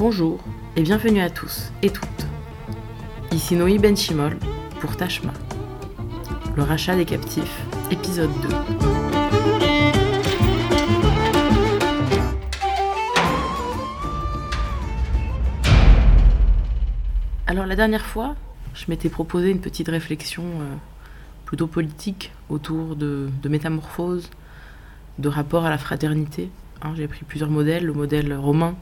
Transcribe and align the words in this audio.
Bonjour 0.00 0.42
et 0.76 0.82
bienvenue 0.82 1.20
à 1.20 1.28
tous 1.28 1.70
et 1.82 1.90
toutes. 1.90 2.26
Ici 3.32 3.54
Noé 3.54 3.76
Ben 3.76 3.94
Chimol 3.94 4.38
pour 4.80 4.96
Tashma. 4.96 5.34
Le 6.56 6.62
rachat 6.62 6.96
des 6.96 7.04
captifs, 7.04 7.66
épisode 7.90 8.30
2. 8.40 8.48
Alors 17.46 17.66
la 17.66 17.76
dernière 17.76 18.06
fois, 18.06 18.36
je 18.72 18.86
m'étais 18.88 19.10
proposé 19.10 19.50
une 19.50 19.60
petite 19.60 19.88
réflexion 19.88 20.44
euh, 20.44 20.76
plutôt 21.44 21.66
politique 21.66 22.32
autour 22.48 22.96
de, 22.96 23.28
de 23.42 23.48
métamorphose, 23.50 24.30
de 25.18 25.28
rapport 25.28 25.66
à 25.66 25.68
la 25.68 25.76
fraternité. 25.76 26.48
Hein, 26.80 26.94
J'ai 26.96 27.06
pris 27.06 27.26
plusieurs 27.26 27.50
modèles, 27.50 27.84
le 27.84 27.92
modèle 27.92 28.32
romain, 28.32 28.76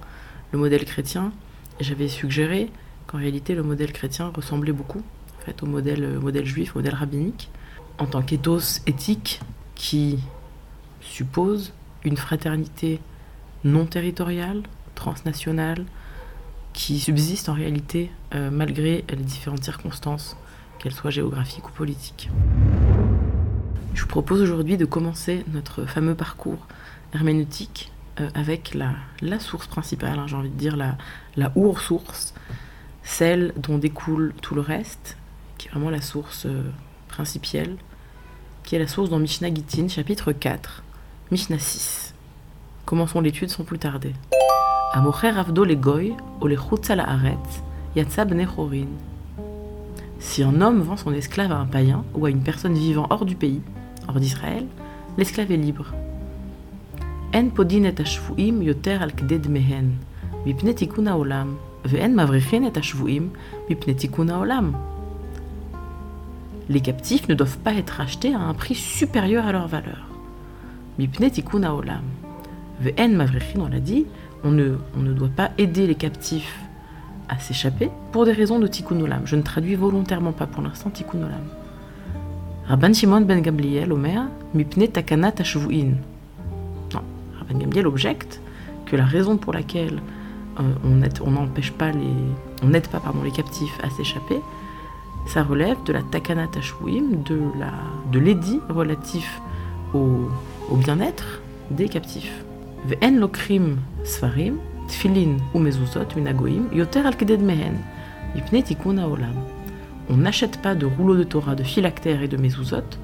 le 0.52 0.58
modèle 0.58 0.84
chrétien, 0.84 1.32
j'avais 1.80 2.08
suggéré 2.08 2.70
qu'en 3.06 3.18
réalité 3.18 3.54
le 3.54 3.62
modèle 3.62 3.92
chrétien 3.92 4.32
ressemblait 4.34 4.72
beaucoup 4.72 5.02
au 5.62 5.66
modèle, 5.66 6.18
modèle 6.18 6.44
juif, 6.44 6.74
au 6.74 6.78
modèle 6.78 6.94
rabbinique, 6.94 7.50
en 7.98 8.06
tant 8.06 8.22
qu'éthos 8.22 8.80
éthique 8.86 9.40
qui 9.74 10.18
suppose 11.00 11.72
une 12.04 12.16
fraternité 12.16 13.00
non 13.64 13.86
territoriale, 13.86 14.62
transnationale, 14.94 15.84
qui 16.72 17.00
subsiste 17.00 17.48
en 17.48 17.54
réalité 17.54 18.10
euh, 18.34 18.50
malgré 18.50 19.04
les 19.08 19.16
différentes 19.16 19.64
circonstances, 19.64 20.36
qu'elles 20.78 20.92
soient 20.92 21.10
géographiques 21.10 21.68
ou 21.68 21.72
politiques. 21.72 22.30
Je 23.94 24.02
vous 24.02 24.08
propose 24.08 24.40
aujourd'hui 24.42 24.76
de 24.76 24.84
commencer 24.84 25.44
notre 25.52 25.86
fameux 25.86 26.14
parcours 26.14 26.66
herméneutique 27.14 27.90
euh, 28.20 28.28
avec 28.34 28.74
la, 28.74 29.38
source 29.38 29.66
principale, 29.66 30.18
hein, 30.18 30.26
j'ai 30.26 30.36
envie 30.36 30.50
de 30.50 30.58
dire 30.58 30.76
la, 30.76 30.96
la 31.36 31.52
source, 31.78 32.34
celle 33.02 33.52
dont 33.56 33.78
découle 33.78 34.34
tout 34.42 34.54
le 34.54 34.60
reste, 34.60 35.16
qui 35.56 35.68
est 35.68 35.70
vraiment 35.70 35.90
la 35.90 36.00
source 36.00 36.46
euh, 36.46 36.62
principielle, 37.08 37.76
qui 38.64 38.76
est 38.76 38.78
la 38.78 38.86
source 38.86 39.10
dans 39.10 39.18
Mishnah 39.18 39.52
Gittin, 39.52 39.88
chapitre 39.88 40.32
4, 40.32 40.82
Mishnah 41.30 41.58
6. 41.58 42.14
Commençons 42.84 43.20
l'étude 43.20 43.50
sans 43.50 43.64
plus 43.64 43.78
tarder. 43.78 44.14
Amocher 44.92 45.28
avdo 45.28 45.64
le 45.64 45.74
goy, 45.74 46.14
ou 46.40 46.46
le. 46.46 46.56
Si 50.18 50.42
un 50.42 50.60
homme 50.60 50.80
vend 50.80 50.96
son 50.96 51.12
esclave 51.12 51.52
à 51.52 51.56
un 51.56 51.66
païen 51.66 52.04
ou 52.14 52.26
à 52.26 52.30
une 52.30 52.42
personne 52.42 52.74
vivant 52.74 53.06
hors 53.10 53.24
du 53.24 53.36
pays, 53.36 53.62
hors 54.08 54.18
d'Israël, 54.18 54.66
l'esclave 55.16 55.52
est 55.52 55.56
libre. 55.56 55.92
En 57.33 57.49
podin 57.49 57.83
et 57.83 57.99
השבויים 57.99 58.61
yoter 58.61 59.01
al 59.01 59.11
כדי 59.17 59.37
דמיהן, 59.37 59.91
מפני 60.45 60.73
תיקון 60.73 61.07
העולם, 61.07 61.55
ואין 61.85 62.19
מבריחין 62.19 62.67
את 62.67 62.77
השבויים 62.77 63.29
מפני 63.69 63.93
תיקון 63.93 64.29
העולם. 64.29 64.71
Les 66.69 66.79
captifs 66.79 67.27
ne 67.27 67.33
doivent 67.33 67.57
pas 67.57 67.73
être 67.73 67.99
achetés 67.99 68.33
à 68.33 68.39
un 68.39 68.53
prix 68.53 68.75
supérieur 68.75 69.45
à 69.45 69.51
leur 69.51 69.67
valeur. 69.67 70.07
Mipne 70.97 71.29
tikkun 71.29 71.63
haolam. 71.63 72.05
Ve'en 72.81 73.09
mavrichin, 73.09 73.59
on 73.59 73.67
l'a 73.67 73.79
dit, 73.79 74.05
on 74.43 74.51
ne, 74.51 74.77
on 74.97 75.01
ne 75.01 75.13
doit 75.13 75.29
pas 75.35 75.51
aider 75.57 75.87
les 75.87 75.95
captifs 75.95 76.59
à 77.29 77.39
s'échapper 77.39 77.89
pour 78.11 78.25
des 78.25 78.33
raisons 78.33 78.59
de 78.59 78.67
tikkun 78.67 78.99
olam. 79.01 79.21
Je 79.25 79.35
ne 79.35 79.41
traduis 79.41 79.75
volontairement 79.75 80.33
pas 80.33 80.47
pour 80.47 80.63
l'instant 80.63 80.89
tikkun 80.89 81.19
olam. 81.19 81.45
Rabban 82.67 82.93
Shimon 82.93 83.21
ben 83.21 83.41
Gabriel, 83.41 83.91
Omer, 83.91 84.27
mipne 84.53 84.87
takana 84.87 85.31
tashvu'in. 85.31 85.95
Gamliel 87.54 87.86
objecte 87.86 88.40
que 88.86 88.96
la 88.96 89.04
raison 89.04 89.36
pour 89.36 89.52
laquelle 89.52 90.00
euh, 90.60 90.62
on 91.24 91.30
n'empêche 91.30 91.72
pas 91.72 91.92
les, 91.92 92.14
on 92.62 92.68
n'aide 92.68 92.88
pas 92.88 93.00
pardon 93.00 93.22
les 93.22 93.30
captifs 93.30 93.78
à 93.82 93.90
s'échapper, 93.90 94.40
ça 95.26 95.42
relève 95.42 95.76
de 95.84 95.92
la 95.92 96.02
takana 96.02 96.46
tashwim, 96.46 97.22
de 97.24 97.38
la 97.58 97.72
de 98.10 98.18
l'édit 98.18 98.60
relatif 98.68 99.40
au, 99.94 100.28
au 100.70 100.76
bien-être 100.76 101.42
des 101.70 101.88
captifs. 101.88 102.44
Ve'en 102.86 103.18
lokrim 103.18 103.76
sfarim, 104.04 104.56
tfilin 104.88 105.36
ou 105.52 105.58
mezuzot 105.58 106.14
minagoim, 106.16 106.68
yoter 106.72 107.00
al 107.06 107.14
mehen, 107.40 107.76
mipne 108.34 108.62
tikkun 108.62 108.98
haolam. 108.98 109.34
On 110.10 110.16
n'achète 110.16 110.62
pas 110.62 110.74
de 110.74 110.86
rouleaux 110.86 111.16
de 111.16 111.24
Torah, 111.24 111.54
de 111.54 111.62
phylactères 111.62 112.22
et 112.22 112.28
de 112.28 112.36
mezuzot 112.36 112.96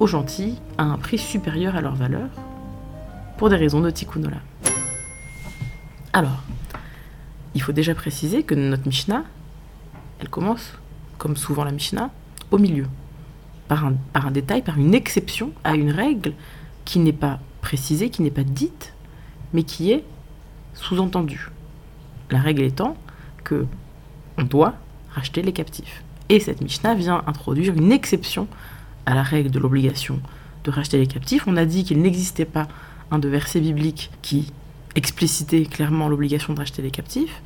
aux 0.00 0.06
gentils 0.06 0.58
à 0.78 0.84
un 0.84 0.96
prix 0.96 1.18
supérieur 1.18 1.76
à 1.76 1.80
leur 1.80 1.94
valeur 1.94 2.28
pour 3.38 3.48
des 3.48 3.56
raisons 3.56 3.80
de 3.80 3.90
tikkun 3.90 4.24
olam. 4.24 4.40
Alors, 6.12 6.42
il 7.54 7.62
faut 7.62 7.72
déjà 7.72 7.94
préciser 7.94 8.42
que 8.42 8.54
notre 8.54 8.86
Mishnah, 8.86 9.24
elle 10.18 10.28
commence 10.28 10.72
comme 11.18 11.36
souvent 11.36 11.64
la 11.64 11.70
Mishnah, 11.70 12.10
au 12.50 12.58
milieu, 12.58 12.86
par 13.68 13.84
un, 13.86 14.30
détail, 14.30 14.62
par 14.62 14.78
une 14.78 14.94
exception 14.94 15.52
à 15.62 15.74
une 15.74 15.90
règle 15.90 16.32
qui 16.84 16.98
n'est 16.98 17.12
pas 17.12 17.38
précisée, 17.60 18.10
qui 18.10 18.22
n'est 18.22 18.30
pas 18.30 18.42
dite, 18.42 18.92
mais 19.52 19.62
qui 19.62 19.92
est 19.92 20.04
sous-entendue. 20.74 21.50
La 22.30 22.40
règle 22.40 22.62
étant 22.62 22.96
que 23.44 23.66
on 24.36 24.42
doit 24.42 24.74
racheter 25.10 25.42
les 25.42 25.52
captifs. 25.52 26.02
Et 26.28 26.40
cette 26.40 26.60
Mishnah 26.60 26.94
vient 26.94 27.22
introduire 27.26 27.74
une 27.74 27.92
exception 27.92 28.48
à 29.06 29.14
la 29.14 29.22
règle 29.22 29.50
de 29.50 29.58
l'obligation 29.58 30.20
de 30.64 30.70
racheter 30.70 30.98
les 30.98 31.06
captifs. 31.06 31.46
On 31.46 31.56
a 31.56 31.64
dit 31.64 31.84
qu'il 31.84 32.00
n'existait 32.00 32.44
pas 32.44 32.68
un 33.10 33.18
de 33.18 33.28
versets 33.28 33.60
bibliques 33.60 34.10
qui 34.22 34.52
explicitait 34.94 35.64
clairement 35.64 36.08
l'obligation 36.08 36.52
de 36.54 36.58
racheter 36.58 36.82
les 36.82 36.90
captifs, 36.90 37.42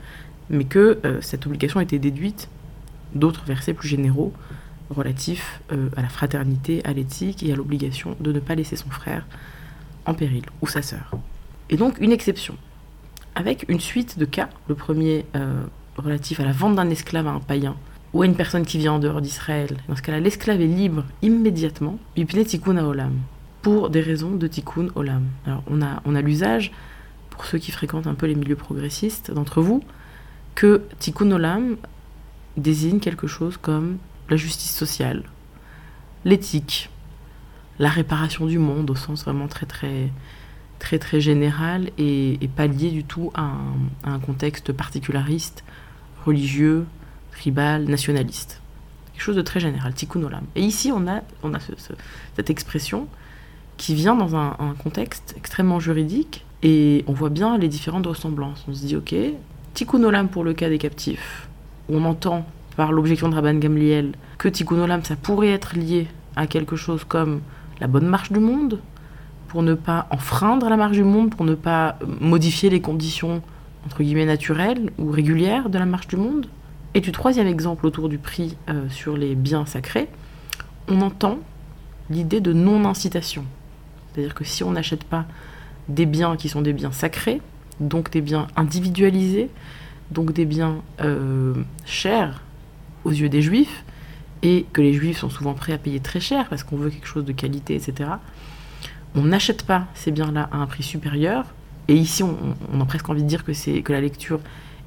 mais 0.50 0.64
que 0.64 0.98
euh, 1.04 1.20
cette 1.20 1.46
obligation 1.46 1.80
était 1.80 1.98
déduite 1.98 2.48
d'autres 3.14 3.44
versets 3.44 3.74
plus 3.74 3.88
généraux 3.88 4.32
relatifs 4.90 5.60
euh, 5.72 5.88
à 5.96 6.02
la 6.02 6.08
fraternité, 6.08 6.84
à 6.84 6.92
l'éthique 6.92 7.42
et 7.42 7.52
à 7.52 7.56
l'obligation 7.56 8.16
de 8.20 8.32
ne 8.32 8.40
pas 8.40 8.54
laisser 8.54 8.76
son 8.76 8.90
frère 8.90 9.26
en 10.06 10.14
péril 10.14 10.44
ou 10.60 10.66
sa 10.66 10.82
sœur. 10.82 11.12
Et 11.70 11.76
donc 11.76 11.98
une 12.00 12.12
exception, 12.12 12.56
avec 13.34 13.64
une 13.68 13.80
suite 13.80 14.18
de 14.18 14.24
cas, 14.24 14.50
le 14.68 14.74
premier 14.74 15.24
euh, 15.36 15.62
relatif 15.96 16.40
à 16.40 16.44
la 16.44 16.52
vente 16.52 16.76
d'un 16.76 16.90
esclave 16.90 17.26
à 17.26 17.30
un 17.30 17.40
païen 17.40 17.76
ou 18.12 18.22
à 18.22 18.26
une 18.26 18.34
personne 18.34 18.66
qui 18.66 18.78
vient 18.78 18.92
en 18.94 18.98
dehors 18.98 19.22
d'Israël. 19.22 19.76
Dans 19.88 19.96
ce 19.96 20.02
cas-là, 20.02 20.20
l'esclave 20.20 20.60
est 20.60 20.66
libre 20.66 21.04
immédiatement, 21.22 21.98
pour 23.62 23.90
des 23.90 24.00
raisons 24.00 24.32
de 24.32 24.46
tikkun 24.46 24.88
olam. 24.96 25.24
Alors 25.46 25.62
on 25.68 25.80
a, 25.80 26.02
on 26.04 26.14
a 26.14 26.20
l'usage, 26.20 26.72
pour 27.30 27.46
ceux 27.46 27.58
qui 27.58 27.70
fréquentent 27.70 28.08
un 28.08 28.14
peu 28.14 28.26
les 28.26 28.34
milieux 28.34 28.56
progressistes 28.56 29.30
d'entre 29.30 29.62
vous, 29.62 29.82
que 30.54 30.82
tikkun 30.98 31.30
olam 31.30 31.76
désigne 32.56 32.98
quelque 32.98 33.26
chose 33.26 33.56
comme 33.56 33.98
la 34.28 34.36
justice 34.36 34.74
sociale, 34.74 35.22
l'éthique, 36.24 36.90
la 37.78 37.88
réparation 37.88 38.46
du 38.46 38.58
monde 38.58 38.90
au 38.90 38.94
sens 38.94 39.24
vraiment 39.24 39.48
très 39.48 39.66
très 39.66 40.10
très 40.78 40.98
très 40.98 41.20
général 41.20 41.90
et, 41.96 42.38
pas 42.56 42.66
lié 42.66 42.90
du 42.90 43.04
tout 43.04 43.30
à 43.34 43.52
un, 44.04 44.18
contexte 44.18 44.72
particulariste, 44.72 45.62
religieux, 46.26 46.86
tribal, 47.30 47.84
nationaliste. 47.84 48.60
Quelque 49.12 49.22
chose 49.22 49.36
de 49.36 49.42
très 49.42 49.60
général, 49.60 49.94
tikkun 49.94 50.22
olam. 50.24 50.44
Et 50.56 50.62
ici 50.62 50.90
on 50.92 51.06
a, 51.06 51.22
on 51.44 51.54
a 51.54 51.58
cette 52.36 52.50
expression 52.50 53.06
qui 53.82 53.96
vient 53.96 54.14
dans 54.14 54.36
un, 54.36 54.54
contexte 54.80 55.34
extrêmement 55.36 55.80
juridique 55.80 56.44
et 56.62 57.04
on 57.08 57.12
voit 57.12 57.30
bien 57.30 57.58
les 57.58 57.66
différentes 57.66 58.06
ressemblances. 58.06 58.64
On 58.68 58.72
se 58.72 58.86
dit 58.86 58.94
ok, 58.94 59.12
tikkun 59.74 60.04
olam 60.04 60.28
pour 60.28 60.44
le 60.44 60.54
cas 60.54 60.68
des 60.68 60.78
captifs, 60.78 61.48
on 61.88 62.04
entend 62.04 62.46
par 62.76 62.92
l'objection 62.92 63.28
de 63.28 63.34
Rabban 63.34 63.54
Gamliel 63.54 64.12
que 64.38 64.48
Tikkun 64.48 64.78
Olam, 64.78 65.02
ça 65.02 65.16
pourrait 65.16 65.50
être 65.50 65.76
lié 65.76 66.06
à 66.36 66.46
quelque 66.46 66.76
chose 66.76 67.02
comme 67.02 67.40
la 67.80 67.88
bonne 67.88 68.06
marche 68.06 68.30
du 68.30 68.38
monde, 68.38 68.78
pour 69.48 69.64
ne 69.64 69.74
pas 69.74 70.06
enfreindre 70.10 70.68
la 70.68 70.76
marche 70.76 70.92
du 70.92 71.02
monde, 71.02 71.34
pour 71.34 71.44
ne 71.44 71.56
pas 71.56 71.98
modifier 72.20 72.70
les 72.70 72.80
conditions 72.80 73.42
entre 73.84 74.04
guillemets 74.04 74.26
naturelles 74.26 74.90
ou 74.96 75.10
régulières 75.10 75.70
de 75.70 75.78
la 75.78 75.86
marche 75.86 76.06
du 76.06 76.16
monde. 76.16 76.46
Et 76.94 77.00
du 77.00 77.10
troisième 77.10 77.48
exemple 77.48 77.84
autour 77.84 78.08
du 78.08 78.18
prix 78.18 78.56
euh, 78.68 78.88
sur 78.90 79.16
les 79.16 79.34
biens 79.34 79.66
sacrés, 79.66 80.08
on 80.86 81.00
entend 81.00 81.38
l'idée 82.10 82.40
de 82.40 82.52
non-incitation. 82.52 83.44
C'est-à-dire 84.14 84.34
que 84.34 84.44
si 84.44 84.64
on 84.64 84.72
n'achète 84.72 85.04
pas 85.04 85.26
des 85.88 86.06
biens 86.06 86.36
qui 86.36 86.48
sont 86.48 86.62
des 86.62 86.72
biens 86.72 86.92
sacrés, 86.92 87.40
donc 87.80 88.10
des 88.10 88.20
biens 88.20 88.46
individualisés, 88.56 89.50
donc 90.10 90.32
des 90.32 90.44
biens 90.44 90.76
euh, 91.00 91.54
chers 91.84 92.42
aux 93.04 93.10
yeux 93.10 93.28
des 93.28 93.42
juifs, 93.42 93.84
et 94.42 94.66
que 94.72 94.82
les 94.82 94.92
juifs 94.92 95.18
sont 95.18 95.30
souvent 95.30 95.54
prêts 95.54 95.72
à 95.72 95.78
payer 95.78 96.00
très 96.00 96.20
cher 96.20 96.48
parce 96.48 96.64
qu'on 96.64 96.76
veut 96.76 96.90
quelque 96.90 97.06
chose 97.06 97.24
de 97.24 97.32
qualité, 97.32 97.74
etc. 97.74 98.10
On 99.14 99.22
n'achète 99.22 99.64
pas 99.64 99.86
ces 99.94 100.10
biens-là 100.10 100.48
à 100.52 100.56
un 100.56 100.66
prix 100.66 100.82
supérieur, 100.82 101.46
et 101.88 101.94
ici 101.94 102.22
on, 102.22 102.80
a 102.80 102.84
presque 102.84 103.08
envie 103.08 103.22
de 103.22 103.28
dire 103.28 103.44
que, 103.44 103.52
c'est, 103.52 103.82
que 103.82 103.92
la 103.92 104.00
lecture 104.00 104.40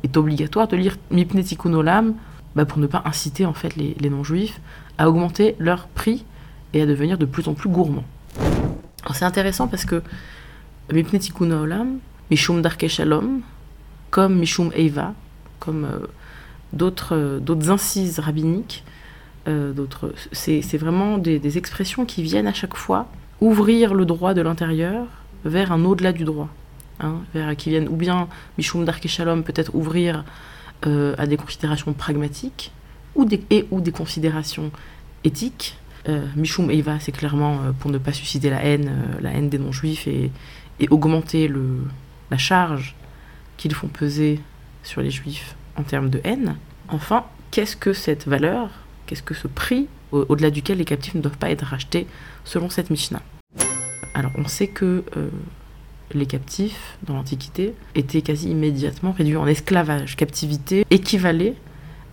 est 0.03 0.17
obligatoire 0.17 0.67
de 0.67 0.75
lire 0.77 0.97
Mipnetikun 1.11 1.73
Olam 1.73 2.15
bah 2.55 2.65
pour 2.65 2.77
ne 2.77 2.87
pas 2.87 3.01
inciter 3.05 3.45
en 3.45 3.53
fait 3.53 3.75
les, 3.75 4.09
non-juifs 4.09 4.61
à 4.97 5.09
augmenter 5.09 5.55
leur 5.59 5.87
prix 5.87 6.23
et 6.73 6.81
à 6.81 6.85
devenir 6.85 7.17
de 7.17 7.25
plus 7.25 7.47
en 7.49 7.53
plus 7.53 7.69
gourmands. 7.69 8.05
C'est 9.13 9.25
intéressant 9.25 9.67
parce 9.67 9.85
que 9.85 10.01
Mipnetikun 10.91 11.51
Olam, 11.51 11.99
Mishum 12.31 12.61
Darke 12.61 12.87
Shalom, 12.87 13.41
comme 14.09 14.35
Mishum 14.35 14.71
Eiva, 14.75 15.13
comme 15.59 15.85
euh, 15.85 16.07
d'autres 16.73 17.15
euh, 17.15 17.39
d'autres 17.39 17.69
incises 17.69 18.19
rabbiniques. 18.19 18.83
euh, 19.47 19.73
c'est 20.31 20.77
vraiment 20.77 21.17
des, 21.17 21.57
expressions 21.57 22.05
qui 22.05 22.23
viennent 22.23 22.47
à 22.47 22.53
chaque 22.53 22.75
fois 22.75 23.07
ouvrir 23.41 23.93
le 23.93 24.05
droit 24.05 24.33
de 24.33 24.41
l'intérieur 24.41 25.05
vers 25.43 25.71
un 25.71 25.85
au-delà 25.85 26.13
du 26.13 26.23
droit. 26.23 26.49
hein, 26.99 27.17
vers, 27.33 27.55
qui 27.55 27.69
viennent 27.69 27.89
ou 27.89 27.95
bien 27.95 28.27
Mishum 28.57 28.85
Darke 28.85 29.07
Shalom 29.07 29.43
peut-être 29.43 29.75
ouvrir 29.75 30.23
à 30.83 31.25
des 31.25 31.37
considérations 31.37 31.93
pragmatiques 31.93 32.71
et 33.49 33.65
ou 33.71 33.81
des 33.81 33.91
considérations 33.91 34.71
éthiques. 35.23 35.77
Euh, 36.07 36.25
Mishum 36.35 36.69
Eiva, 36.69 36.99
c'est 36.99 37.11
clairement 37.11 37.59
euh, 37.63 37.71
pour 37.71 37.89
ne 37.89 37.97
pas 37.97 38.13
susciter 38.13 38.49
la 38.49 38.63
haine, 38.63 38.89
euh, 38.89 39.21
la 39.21 39.31
haine 39.31 39.49
des 39.49 39.57
non-juifs 39.57 40.07
et, 40.07 40.31
augmenter 40.89 41.47
le, 41.47 41.79
la 42.29 42.37
charge 42.37 42.95
qu'ils 43.57 43.73
font 43.73 43.87
peser 43.87 44.39
sur 44.83 45.01
les 45.01 45.09
juifs 45.09 45.55
en 45.77 45.83
termes 45.83 46.09
de 46.09 46.19
haine. 46.23 46.57
Enfin, 46.89 47.25
qu'est-ce 47.49 47.75
que 47.75 47.93
cette 47.93 48.27
valeur, 48.27 48.69
qu'est-ce 49.05 49.23
que 49.23 49.33
ce 49.33 49.47
prix 49.47 49.87
au- 50.11 50.25
au-delà 50.29 50.51
duquel 50.51 50.77
les 50.77 50.85
captifs 50.85 51.15
ne 51.15 51.21
doivent 51.21 51.37
pas 51.37 51.49
être 51.49 51.65
rachetés 51.65 52.07
selon 52.43 52.69
cette 52.69 52.89
Mishnah? 52.89 53.21
Alors, 54.13 54.31
on 54.37 54.47
sait 54.47 54.67
que 54.67 55.03
les 56.13 56.25
captifs, 56.25 56.97
dans 57.03 57.15
l'Antiquité, 57.15 57.73
étaient 57.95 58.21
quasi 58.21 58.49
immédiatement 58.49 59.11
réduits 59.11 59.35
en 59.37 59.47
esclavage. 59.47 60.15
Captivité 60.15 60.85
équivalait 60.89 61.55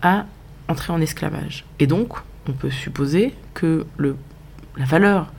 à 0.03 0.27
entrer 0.69 0.93
en 0.93 1.01
esclavage. 1.01 1.65
Et 1.79 1.87
donc, 1.87 2.15
on 2.49 2.53
peut 2.53 2.71
supposer 2.71 3.35
que 3.55 3.87
la 3.99 4.85
valeur 4.85 5.33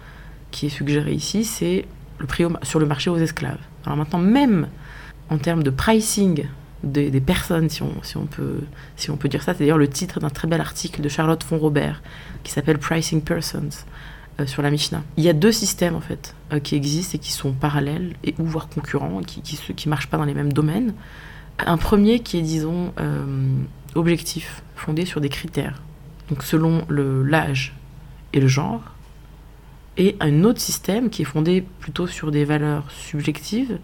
qui 0.52 0.68
est 0.68 0.70
suggérée 0.70 1.14
ici, 1.14 1.44
c'est 1.44 1.86
le 2.20 2.28
prix 2.28 2.46
sur 2.62 2.80
le 2.80 2.86
marché 2.86 3.10
aux 3.10 3.18
esclaves. 3.18 3.60
Alors 3.86 3.98
maintenant, 3.98 4.20
même 4.20 4.68
en 5.30 5.38
termes 5.38 5.64
de 5.64 5.70
pricing 5.70 6.46
des, 6.84 7.22
personnes, 7.22 7.70
si 7.70 7.82
on, 7.82 8.26
peut, 8.26 9.30
dire 9.30 9.42
ça, 9.42 9.54
c'est 9.54 9.60
d'ailleurs 9.60 9.78
le 9.78 9.88
titre 9.88 10.20
d'un 10.20 10.30
très 10.30 10.48
bel 10.48 10.60
article 10.60 11.02
de 11.02 11.10
Charlotte 11.10 11.42
Font-Robert 11.42 12.02
qui 12.44 12.52
s'appelle 12.52 12.78
Pricing 12.78 13.22
Persons 13.22 13.70
euh, 14.40 14.46
sur 14.46 14.62
la 14.62 14.70
Mishnah. 14.70 15.02
Il 15.16 15.24
y 15.24 15.30
a 15.30 15.34
deux 15.34 15.54
systèmes 15.54 15.96
en 15.96 16.02
fait 16.02 16.36
euh, 16.52 16.60
qui 16.60 16.76
existent 16.76 17.16
et 17.16 17.20
qui 17.20 17.32
sont 17.32 17.54
parallèles 17.54 18.16
et 18.24 18.36
ou 18.38 18.44
voire 18.44 18.68
concurrents, 18.68 19.22
qui 19.22 19.42
qui 19.42 19.90
marchent 19.90 20.08
pas 20.08 20.18
dans 20.18 20.26
les 20.26 20.34
mêmes 20.34 20.52
domaines. 20.52 20.94
Un 21.60 21.78
premier 21.78 22.20
qui 22.20 22.38
est 22.38 22.42
disons 22.42 22.94
euh, 23.00 23.24
objectif, 23.96 24.62
fondé 24.76 25.06
sur 25.06 25.22
des 25.22 25.30
critères, 25.30 25.82
donc 26.30 26.44
selon 26.44 26.86
l'âge 26.90 27.74
et 28.34 28.40
le 28.40 28.48
genre, 28.48 28.82
et 29.98 30.16
un 30.20 30.44
autre 30.44 30.60
système 30.60 31.10
qui 31.10 31.22
est 31.22 31.26
fondé 31.26 31.64
plutôt 31.80 32.08
sur 32.08 32.32
des 32.32 32.46
valeurs 32.46 32.90
subjectives. 32.92 33.80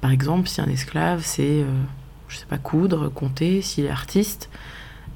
Par 0.00 0.10
exemple, 0.10 0.48
si 0.48 0.60
un 0.60 0.66
esclave 0.66 1.22
sait, 1.22 1.62
euh, 1.62 1.82
je 2.28 2.38
sais 2.38 2.46
pas, 2.46 2.58
coudre, 2.58 3.08
compter, 3.08 3.62
s'il 3.62 3.84
est 3.84 3.90
artiste 3.90 4.50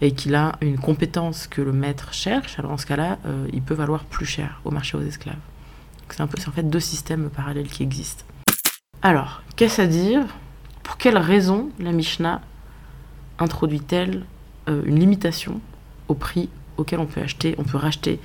et 0.01 0.13
qu'il 0.13 0.35
a 0.35 0.53
une 0.61 0.79
compétence 0.79 1.47
que 1.47 1.63
le 1.63 1.73
maître 1.73 2.13
cherche, 2.13 2.59
alors 2.59 2.73
dans 2.73 2.77
ce 2.77 2.87
cas-là, 2.87 3.19
euh, 3.27 3.49
il 3.53 3.63
peut 3.63 3.75
valoir 3.75 4.05
plus 4.05 4.27
cher 4.27 4.61
au 4.65 4.71
marché 4.71 4.97
aux 4.97 5.03
esclaves. 5.03 5.35
C'est 6.11 6.21
un 6.21 6.29
peu, 6.29 6.39
c'est 6.39 6.49
en 6.49 6.53
fait 6.53 6.69
deux 6.69 6.81
systèmes 6.81 7.31
parallèles 7.31 7.69
qui 7.69 7.83
existent. 7.83 8.25
Alors, 9.03 9.43
qu'est-ce 9.57 9.83
à 9.83 9.87
dire? 9.87 10.23
Pour 10.85 10.99
quelle 10.99 11.19
raison 11.19 11.71
la 11.81 11.91
Mishnah 11.91 12.41
introduit-elle 13.41 14.25
euh, 14.69 14.83
une 14.85 15.01
limitation 15.01 15.61
au 16.07 16.15
prix 16.15 16.49
auquel 16.77 17.01
on 17.01 17.07
peut 17.07 17.21
acheter, 17.21 17.55
on 17.59 17.65
peut 17.65 17.77
racheter 17.77 18.21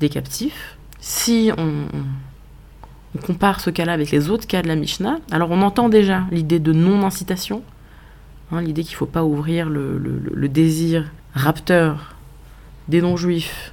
des 0.00 0.08
captifs 0.08 0.76
Si 1.00 1.50
on, 1.56 1.86
compare 3.24 3.60
ce 3.60 3.70
cas-là 3.70 3.92
avec 3.92 4.10
les 4.10 4.28
autres 4.28 4.46
cas 4.46 4.62
de 4.62 4.68
la 4.68 4.74
Mishnah, 4.74 5.18
alors 5.30 5.50
on 5.52 5.62
entend 5.62 5.88
déjà 5.88 6.24
l'idée 6.32 6.58
de 6.58 6.72
non-incitation, 6.72 7.62
hein, 8.50 8.60
l'idée 8.60 8.82
qu'il 8.82 8.94
ne 8.94 8.98
faut 8.98 9.06
pas 9.06 9.22
ouvrir 9.22 9.68
le, 9.70 10.48
désir 10.48 11.10
rapteur 11.32 12.16
des 12.88 13.00
non-juifs 13.00 13.72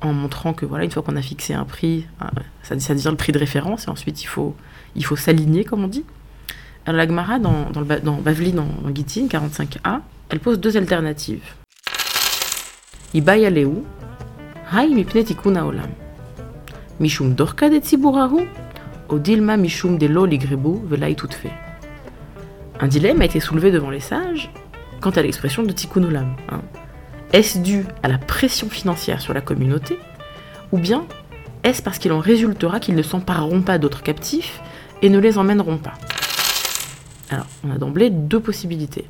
en 0.00 0.12
montrant 0.12 0.52
que 0.52 0.66
voilà, 0.66 0.84
une 0.84 0.90
fois 0.90 1.02
qu'on 1.02 1.14
a 1.14 1.22
fixé 1.22 1.54
un 1.54 1.64
prix, 1.64 2.06
hein, 2.20 2.30
ça, 2.64 2.78
ça 2.80 2.94
devient 2.94 3.10
le 3.10 3.16
prix 3.16 3.30
de 3.30 3.38
référence 3.38 3.86
et 3.86 3.90
ensuite 3.90 4.22
il 4.24 4.26
faut, 4.26 4.56
s'aligner, 5.16 5.64
comme 5.64 5.84
on 5.84 5.88
dit. 5.88 6.04
Alors 6.84 6.98
la 6.98 7.06
Gemara, 7.06 7.38
dans, 7.38 7.70
dans, 7.70 7.82
dans 7.82 8.16
Bavli, 8.16 8.52
dans, 8.52 8.66
dans 8.82 8.92
Gittin, 8.92 9.26
45a, 9.28 10.00
elle 10.28 10.40
pose 10.40 10.58
deux 10.58 10.76
alternatives. 10.76 11.61
Un 22.80 22.88
dilemme 22.88 23.20
a 23.20 23.26
été 23.26 23.38
soulevé 23.38 23.70
devant 23.70 23.90
les 23.90 24.00
sages 24.00 24.50
quant 25.02 25.10
à 25.10 25.20
l'expression 25.20 25.62
de 25.62 25.72
tikkun 25.72 26.04
olam. 26.04 26.36
hein. 26.50 26.62
Est-ce 27.34 27.58
dû 27.58 27.84
à 28.02 28.08
la 28.08 28.18
pression 28.18 28.70
financière 28.70 29.20
sur 29.20 29.34
la 29.34 29.40
communauté, 29.40 29.98
ou 30.70 30.78
bien 30.78 31.04
est-ce 31.64 31.82
parce 31.82 31.98
qu'il 31.98 32.12
en 32.12 32.18
résultera 32.18 32.80
qu'ils 32.80 32.94
ne 32.94 33.02
s'empareront 33.02 33.62
pas 33.62 33.78
d'autres 33.78 34.02
captifs 34.02 34.60
et 35.02 35.10
ne 35.10 35.18
les 35.18 35.36
emmèneront 35.36 35.78
pas? 35.78 35.94
Alors, 37.30 37.46
on 37.64 37.70
a 37.70 37.78
d'emblée 37.78 38.10
deux 38.10 38.40
possibilités. 38.40 39.06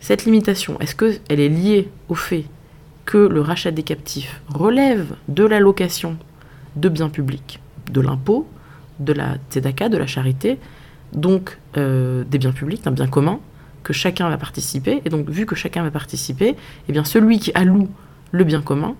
Cette 0.00 0.24
limitation, 0.24 0.78
est-ce 0.80 0.94
qu'elle 0.94 1.40
est 1.40 1.48
liée 1.48 1.88
au 2.08 2.14
fait 2.14 2.44
que 3.04 3.18
le 3.18 3.40
rachat 3.40 3.70
des 3.70 3.82
captifs 3.82 4.40
relève 4.48 5.14
de 5.28 5.44
la 5.44 5.60
location 5.60 6.16
de 6.76 6.88
biens 6.88 7.08
publics, 7.08 7.60
de 7.90 8.00
l'impôt, 8.00 8.48
de 8.98 9.12
la 9.12 9.36
tzedaka, 9.50 9.88
de 9.88 9.96
la 9.96 10.06
charité, 10.06 10.58
donc 11.12 11.58
euh, 11.76 12.24
des 12.24 12.38
biens 12.38 12.52
publics, 12.52 12.82
d'un 12.82 12.92
bien 12.92 13.06
commun, 13.06 13.40
que 13.82 13.92
chacun 13.92 14.28
va 14.28 14.38
participer. 14.38 15.02
Et 15.04 15.10
donc, 15.10 15.28
vu 15.28 15.46
que 15.46 15.54
chacun 15.54 15.82
va 15.82 15.90
participer, 15.90 16.56
eh 16.88 16.92
bien, 16.92 17.04
celui 17.04 17.38
qui 17.38 17.52
alloue 17.54 17.88
le 18.32 18.44
bien 18.44 18.62
commun, 18.62 18.94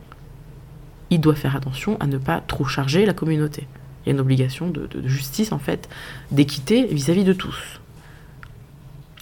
il 1.10 1.20
doit 1.20 1.34
faire 1.34 1.56
attention 1.56 1.96
à 2.00 2.06
ne 2.06 2.18
pas 2.18 2.40
trop 2.40 2.64
charger 2.64 3.06
la 3.06 3.14
communauté. 3.14 3.66
Il 4.04 4.08
y 4.08 4.10
a 4.10 4.14
une 4.14 4.20
obligation 4.20 4.68
de 4.68 4.88
justice, 5.06 5.52
en 5.52 5.58
fait, 5.58 5.88
d'équité 6.30 6.86
vis-à-vis 6.86 7.24
de 7.24 7.32
tous. 7.32 7.80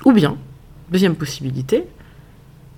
Ou 0.04 0.12
bien, 0.12 0.36
deuxième 0.90 1.14
possibilité, 1.14 1.84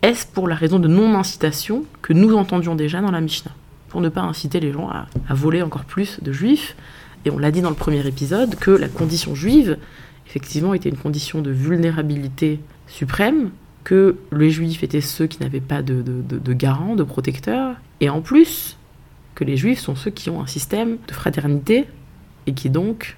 est-ce 0.04 0.26
pour 0.26 0.48
la 0.48 0.54
raison 0.54 0.78
de 0.78 0.86
non-incitation 0.86 1.84
que 2.02 2.12
nous 2.12 2.34
entendions 2.34 2.74
déjà 2.74 3.00
dans 3.00 3.10
la 3.10 3.22
Mishnah 3.22 3.52
Pour 3.88 4.02
ne 4.02 4.10
pas 4.10 4.20
inciter 4.20 4.60
les 4.60 4.70
gens 4.70 4.90
à, 4.90 5.06
voler 5.30 5.62
encore 5.62 5.86
plus 5.86 6.18
de 6.20 6.30
juifs. 6.30 6.76
Et 7.24 7.30
on 7.30 7.38
l'a 7.38 7.50
dit 7.50 7.62
dans 7.62 7.70
le 7.70 7.74
premier 7.74 8.06
épisode 8.06 8.54
que 8.56 8.70
la 8.70 8.88
condition 8.88 9.34
juive, 9.34 9.78
effectivement, 10.26 10.74
était 10.74 10.90
une 10.90 10.98
condition 10.98 11.40
de 11.40 11.50
vulnérabilité 11.50 12.60
suprême, 12.86 13.50
que 13.82 14.18
les 14.30 14.50
juifs 14.50 14.82
étaient 14.82 15.00
ceux 15.00 15.26
qui 15.26 15.40
n'avaient 15.40 15.60
pas 15.60 15.80
de, 15.80 16.02
de, 16.02 16.20
de, 16.20 16.38
de 16.38 16.52
garant, 16.52 16.96
de 16.96 17.02
protecteur, 17.02 17.76
et 18.00 18.10
en 18.10 18.20
plus, 18.20 18.76
que 19.34 19.44
les 19.44 19.56
juifs 19.56 19.80
sont 19.80 19.96
ceux 19.96 20.10
qui 20.10 20.28
ont 20.28 20.42
un 20.42 20.46
système 20.46 20.98
de 21.08 21.14
fraternité, 21.14 21.86
et 22.46 22.52
qui 22.52 22.68
donc, 22.68 23.16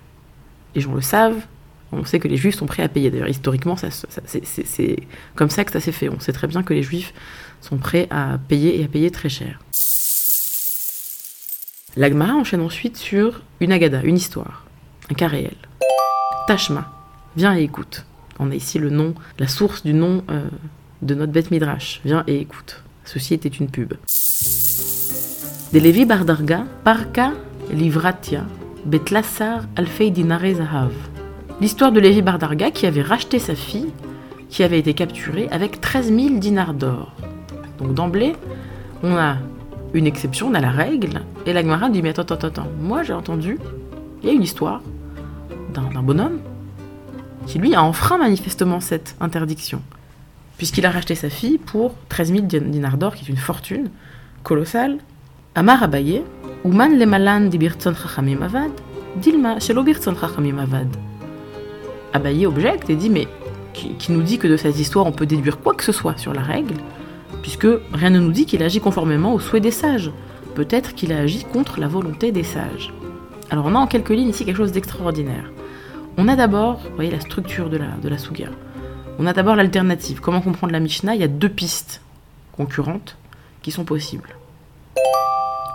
les 0.76 0.80
gens 0.80 0.94
le 0.94 1.00
savent, 1.00 1.46
on 1.92 2.04
sait 2.04 2.18
que 2.18 2.28
les 2.28 2.36
juifs 2.36 2.56
sont 2.56 2.66
prêts 2.66 2.82
à 2.82 2.88
payer. 2.88 3.10
D'ailleurs, 3.10 3.28
historiquement, 3.28 3.76
c'est- 3.76 4.96
comme 5.34 5.50
ça 5.50 5.64
que 5.64 5.72
ça 5.72 5.80
s'est 5.80 5.92
fait. 5.92 6.08
On 6.08 6.20
sait 6.20 6.32
très 6.32 6.46
bien 6.46 6.62
que 6.62 6.74
les 6.74 6.82
juifs 6.82 7.12
sont 7.60 7.78
prêts 7.78 8.06
à 8.10 8.38
payer 8.48 8.80
et 8.80 8.84
à 8.84 8.88
payer 8.88 9.10
très 9.10 9.28
cher. 9.28 9.60
L'Agmara 11.96 12.34
enchaîne 12.34 12.60
ensuite 12.60 12.96
sur 12.96 13.42
une 13.60 13.72
agada, 13.72 14.02
une 14.02 14.16
histoire, 14.16 14.66
un 15.10 15.14
cas 15.14 15.28
réel. 15.28 15.56
Tashma, 16.46 16.92
viens 17.36 17.56
et 17.56 17.62
écoute. 17.62 18.04
On 18.38 18.50
a 18.50 18.54
ici 18.54 18.78
le 18.78 18.90
nom, 18.90 19.14
la 19.38 19.48
source 19.48 19.82
du 19.82 19.94
nom 19.94 20.22
euh, 20.28 20.44
de 21.00 21.14
notre 21.14 21.32
bête 21.32 21.50
midrash. 21.50 22.02
Viens 22.04 22.22
et 22.26 22.38
écoute. 22.38 22.82
Ceci 23.04 23.32
était 23.34 23.48
une 23.48 23.70
pub. 23.70 23.94
Bardarga, 26.06 26.64
Parka 26.84 27.32
Livratia, 27.70 28.44
Betlassar 28.84 29.64
Alfei. 29.76 30.12
L'histoire 31.60 31.92
de 31.92 32.00
Lévi 32.00 32.22
Bardarga 32.22 32.70
qui 32.70 32.86
avait 32.86 33.02
racheté 33.02 33.38
sa 33.38 33.54
fille, 33.54 33.90
qui 34.50 34.62
avait 34.62 34.78
été 34.78 34.94
capturée 34.94 35.48
avec 35.50 35.80
13 35.80 36.08
000 36.14 36.38
dinars 36.38 36.74
d'or. 36.74 37.12
Donc 37.78 37.94
d'emblée, 37.94 38.34
on 39.02 39.16
a 39.16 39.36
une 39.94 40.06
exception, 40.06 40.48
on 40.48 40.54
a 40.54 40.60
la 40.60 40.70
règle, 40.70 41.22
et 41.46 41.52
la 41.52 41.62
Gemara 41.62 41.88
dit 41.88 42.02
Mais 42.02 42.10
attends, 42.10 42.34
attends, 42.34 42.48
attends, 42.48 42.68
moi 42.80 43.02
j'ai 43.02 43.12
entendu, 43.14 43.58
il 44.22 44.28
y 44.28 44.30
a 44.30 44.34
une 44.34 44.42
histoire 44.42 44.82
d'un 45.74 46.02
bonhomme 46.02 46.38
qui 47.46 47.58
lui 47.58 47.74
a 47.74 47.82
enfreint 47.82 48.18
manifestement 48.18 48.80
cette 48.80 49.14
interdiction, 49.20 49.80
puisqu'il 50.58 50.84
a 50.86 50.90
racheté 50.90 51.14
sa 51.14 51.30
fille 51.30 51.58
pour 51.58 51.94
13 52.08 52.32
000 52.32 52.40
din- 52.46 52.60
dinars 52.60 52.96
d'or, 52.98 53.14
qui 53.14 53.24
est 53.24 53.28
une 53.28 53.36
fortune 53.36 53.88
colossale. 54.42 54.98
Amar 55.54 55.82
Abaye, 55.82 56.22
Uman 56.64 56.98
le 56.98 57.06
malan 57.06 57.40
di 57.42 57.56
birtzon 57.58 57.94
chachamim 57.94 58.42
avad, 58.42 58.72
dilma 59.16 59.58
shelo 59.60 59.82
birtzon 59.82 60.14
chachamim 60.20 60.58
avad. 60.58 60.88
Abaye 62.16 62.46
objecte 62.46 62.90
et 62.90 62.96
dit 62.96 63.10
mais 63.10 63.28
qui, 63.72 64.10
nous 64.10 64.22
dit 64.22 64.38
que 64.38 64.48
de 64.48 64.56
cette 64.56 64.78
histoire 64.78 65.06
on 65.06 65.12
peut 65.12 65.26
déduire 65.26 65.60
quoi 65.60 65.74
que 65.74 65.84
ce 65.84 65.92
soit 65.92 66.16
sur 66.16 66.32
la 66.32 66.40
règle, 66.40 66.74
puisque 67.42 67.68
rien 67.92 68.10
ne 68.10 68.18
nous 68.18 68.32
dit 68.32 68.46
qu'il 68.46 68.62
agit 68.62 68.80
conformément 68.80 69.34
aux 69.34 69.40
souhaits 69.40 69.62
des 69.62 69.70
sages. 69.70 70.10
Peut-être 70.54 70.94
qu'il 70.94 71.12
a 71.12 71.18
agi 71.18 71.44
contre 71.44 71.78
la 71.78 71.88
volonté 71.88 72.32
des 72.32 72.42
sages. 72.42 72.92
Alors 73.50 73.66
on 73.66 73.74
a 73.74 73.78
en 73.78 73.86
quelques 73.86 74.10
lignes 74.10 74.30
ici 74.30 74.44
quelque 74.44 74.56
chose 74.56 74.72
d'extraordinaire. 74.72 75.52
On 76.16 76.28
a 76.28 76.36
d'abord, 76.36 76.76
vous 76.76 76.94
voyez 76.94 77.10
la 77.10 77.20
structure 77.20 77.68
de 77.68 77.76
la, 77.76 77.88
de 78.02 78.08
la 78.08 78.16
Souga. 78.16 78.48
On 79.18 79.26
a 79.26 79.34
d'abord 79.34 79.54
l'alternative. 79.54 80.20
Comment 80.20 80.40
comprendre 80.40 80.72
la 80.72 80.80
Mishnah 80.80 81.14
Il 81.14 81.20
y 81.20 81.24
a 81.24 81.28
deux 81.28 81.50
pistes 81.50 82.00
concurrentes 82.52 83.16
qui 83.60 83.70
sont 83.70 83.84
possibles. 83.84 84.36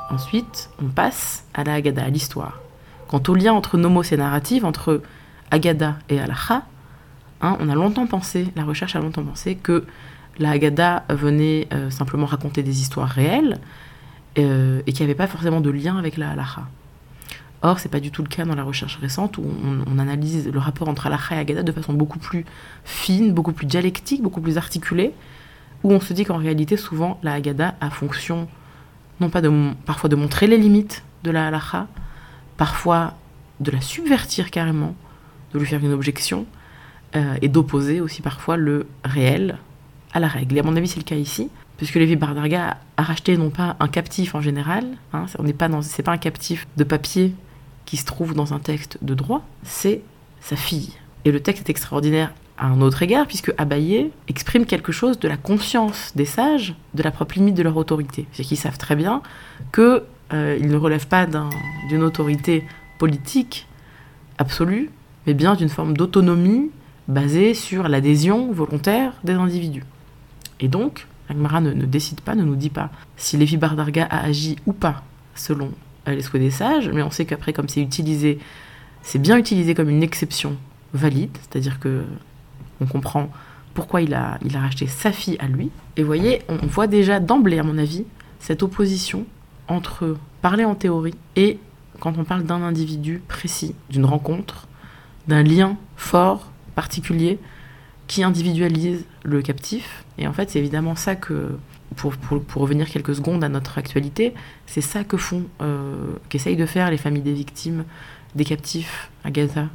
Ensuite, 0.09 0.69
on 0.81 0.87
passe 0.87 1.45
à 1.53 1.63
la 1.63 1.75
Haggadah, 1.75 2.05
à 2.05 2.09
l'histoire. 2.09 2.59
Quant 3.07 3.21
au 3.27 3.35
lien 3.35 3.53
entre 3.53 3.77
nomos 3.77 4.03
et 4.03 4.17
narrative, 4.17 4.65
entre 4.65 5.01
Haggadah 5.51 5.99
et 6.09 6.19
Alacha, 6.19 6.63
hein, 7.41 7.57
on 7.59 7.69
a 7.69 7.75
longtemps 7.75 8.07
pensé, 8.07 8.47
la 8.55 8.63
recherche 8.63 8.95
a 8.95 8.99
longtemps 8.99 9.23
pensé 9.23 9.55
que 9.55 9.85
la 10.39 10.51
Haggadah 10.51 11.03
venait 11.09 11.67
euh, 11.73 11.89
simplement 11.89 12.25
raconter 12.25 12.63
des 12.63 12.81
histoires 12.81 13.09
réelles 13.09 13.59
euh, 14.37 14.81
et 14.87 14.93
qu'il 14.93 15.05
n'y 15.05 15.11
avait 15.11 15.17
pas 15.17 15.27
forcément 15.27 15.61
de 15.61 15.69
lien 15.69 15.97
avec 15.97 16.17
la 16.17 16.31
Halacha. 16.31 16.67
Or, 17.63 17.79
c'est 17.79 17.89
pas 17.89 17.99
du 17.99 18.09
tout 18.09 18.23
le 18.23 18.27
cas 18.27 18.43
dans 18.43 18.55
la 18.55 18.63
recherche 18.63 18.97
récente 18.97 19.37
où 19.37 19.43
on, 19.85 19.99
analyse 19.99 20.49
le 20.51 20.57
rapport 20.57 20.87
entre 20.87 21.07
Halacha 21.07 21.35
et 21.35 21.39
Haggadah 21.39 21.63
de 21.63 21.71
façon 21.71 21.93
beaucoup 21.93 22.17
plus 22.17 22.45
fine, 22.85 23.33
beaucoup 23.33 23.51
plus 23.51 23.67
dialectique, 23.67 24.23
beaucoup 24.23 24.41
plus 24.41 24.57
articulée, 24.57 25.13
où 25.83 25.91
on 25.91 25.99
se 25.99 26.13
dit 26.13 26.25
qu'en 26.25 26.37
réalité, 26.37 26.75
souvent, 26.75 27.19
la 27.21 27.33
Haggadah 27.33 27.75
a 27.79 27.89
fonction, 27.91 28.47
non 29.19 29.29
pas 29.29 29.41
de, 29.41 29.51
parfois 29.85 30.09
de 30.09 30.15
montrer 30.15 30.47
les 30.47 30.57
limites 30.57 31.03
de 31.23 31.29
la 31.29 31.47
Halacha, 31.47 31.87
parfois 32.57 33.13
de 33.59 33.69
la 33.69 33.81
subvertir 33.81 34.49
carrément, 34.49 34.95
de 35.53 35.59
lui 35.59 35.65
faire 35.65 35.83
une 35.83 35.93
objection, 35.93 36.45
euh, 37.15 37.35
et 37.41 37.49
d'opposer 37.49 37.99
aussi 37.99 38.21
parfois 38.21 38.55
le 38.55 38.87
réel 39.03 39.57
à 40.13 40.19
la 40.21 40.29
règle. 40.29 40.55
Et 40.55 40.59
à 40.61 40.63
mon 40.63 40.77
avis, 40.77 40.87
c'est 40.87 40.99
le 40.99 41.03
cas 41.03 41.15
ici, 41.15 41.49
puisque 41.75 41.95
Lévi 41.95 42.15
Bardarga 42.15 42.77
a 42.95 43.03
racheté 43.03 43.35
non 43.37 43.49
pas 43.49 43.75
un 43.81 43.89
captif 43.89 44.33
en 44.33 44.39
général, 44.39 44.85
hein, 45.11 45.25
n'est 45.43 45.51
pas 45.51 45.69
c'est 45.81 46.03
pas 46.03 46.13
un 46.13 46.17
captif 46.17 46.67
de 46.77 46.85
papier 46.85 47.33
qui 47.85 47.97
se 47.97 48.05
trouve 48.05 48.33
dans 48.33 48.53
un 48.53 48.59
texte 48.59 48.97
de 49.01 49.13
droit, 49.13 49.45
c'est 49.63 50.01
sa 50.39 50.55
fille. 50.55 50.93
Et 51.25 51.31
le 51.31 51.41
texte 51.41 51.67
est 51.67 51.71
extraordinaire 51.71 52.33
à 52.57 52.67
un 52.67 52.79
autre 52.79 53.01
égard, 53.03 53.27
puisque 53.27 53.53
Abaye 53.57 54.11
exprime 54.29 54.65
quelque 54.65 54.93
chose 54.93 55.19
de 55.19 55.27
la 55.27 55.35
conscience 55.35 56.13
des 56.15 56.25
sages 56.25 56.75
de 56.93 57.03
la 57.03 57.11
propre 57.11 57.35
limite 57.35 57.55
de 57.55 57.63
leur 57.63 57.75
autorité. 57.75 58.25
C'est 58.31 58.43
qu'ils 58.43 58.57
savent 58.57 58.77
très 58.77 58.95
bien 58.95 59.21
qu'ils 59.73 60.01
euh, 60.31 60.59
ne 60.59 60.75
relèvent 60.77 61.07
pas 61.07 61.27
d'une 61.89 62.03
autorité 62.03 62.63
politique 62.99 63.67
absolue, 64.37 64.89
mais 65.25 65.33
bien 65.33 65.55
d'une 65.55 65.69
forme 65.69 65.95
d'autonomie 65.95 66.71
basée 67.07 67.53
sur 67.53 67.87
l'adhésion 67.87 68.51
volontaire 68.51 69.13
des 69.23 69.33
individus. 69.33 69.83
Et 70.59 70.67
donc, 70.67 71.07
Agmara 71.29 71.61
ne, 71.61 71.73
décide 71.73 72.21
pas, 72.21 72.35
ne 72.35 72.43
nous 72.43 72.55
dit 72.55 72.69
pas 72.69 72.89
si 73.17 73.37
Lévi 73.37 73.57
Bardarga 73.57 74.05
a 74.05 74.23
agi 74.23 74.57
ou 74.65 74.73
pas 74.73 75.03
selon 75.35 75.71
les 76.07 76.21
souhaits 76.21 76.41
des 76.41 76.51
sages, 76.51 76.89
mais 76.89 77.03
on 77.03 77.11
sait 77.11 77.25
qu'après, 77.25 77.53
comme 77.53 77.69
c'est 77.69 77.81
utilisé, 77.81 78.39
c'est 79.01 79.19
bien 79.19 79.37
utilisé 79.37 79.73
comme 79.75 79.89
une 79.89 80.03
exception 80.03 80.57
valide, 80.93 81.37
c'est-à-dire 81.39 81.79
que 81.79 82.03
on 82.79 82.85
comprend 82.85 83.29
pourquoi 83.73 84.01
il 84.01 84.13
a, 84.13 84.37
il 84.43 84.57
a 84.57 84.61
racheté 84.61 84.87
sa 84.87 85.11
fille 85.11 85.37
à 85.39 85.47
lui. 85.47 85.69
Et 85.95 86.03
voyez, 86.03 86.41
on 86.49 86.65
voit 86.65 86.87
déjà 86.87 87.19
d'emblée, 87.19 87.59
à 87.59 87.63
mon 87.63 87.77
avis, 87.77 88.05
cette 88.39 88.63
opposition 88.63 89.25
entre 89.67 90.17
parler 90.41 90.65
en 90.65 90.75
théorie 90.75 91.15
et 91.35 91.59
quand 91.99 92.17
on 92.17 92.23
parle 92.23 92.43
d'un 92.43 92.63
individu 92.63 93.21
précis, 93.27 93.75
d'une 93.89 94.05
rencontre, 94.05 94.67
d'un 95.27 95.43
lien 95.43 95.77
fort, 95.95 96.51
particulier, 96.75 97.39
qui 98.07 98.23
individualise 98.23 99.05
le 99.23 99.41
captif. 99.41 100.03
Et 100.17 100.27
en 100.27 100.33
fait, 100.33 100.49
c'est 100.49 100.59
évidemment 100.59 100.95
ça 100.95 101.15
que, 101.15 101.57
pour, 101.95 102.13
pour, 102.13 102.61
revenir 102.61 102.89
quelques 102.89 103.15
secondes 103.15 103.43
à 103.43 103.49
notre 103.49 103.77
actualité, 103.77 104.33
c'est 104.65 104.81
ça 104.81 105.03
que 105.03 105.17
font, 105.17 105.43
euh, 105.61 106.13
qu'essayent 106.29 106.57
de 106.57 106.65
faire 106.65 106.91
les 106.91 106.97
familles 106.97 107.21
des 107.21 107.33
victimes, 107.33 107.85
des 108.35 108.45
captifs 108.45 109.09
à 109.23 109.31
Gaza 109.31 109.67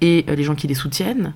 et 0.00 0.24
euh, 0.28 0.34
les 0.34 0.44
gens 0.44 0.54
qui 0.54 0.66
les 0.66 0.74
soutiennent, 0.74 1.32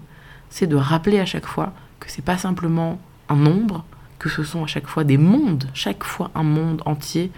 c'est 0.51 0.67
de 0.67 0.77
rappeler 0.77 1.21
à 1.21 1.27
chaque 1.27 1.47
fois 1.47 1.73
que 2.01 2.11
c'est 2.11 2.25
pas 2.25 2.39
simplement 2.39 3.01
un 3.29 3.37
nombre, 3.37 3.85
que 4.19 4.29
ce 4.29 4.43
sont 4.43 4.65
à 4.65 4.67
chaque 4.67 4.87
fois 4.87 5.05
des 5.05 5.19
mondes, 5.19 5.69
chaque 5.75 6.05
fois 6.05 6.31
un 6.35 6.43
monde 6.43 6.83
entier 6.85 7.31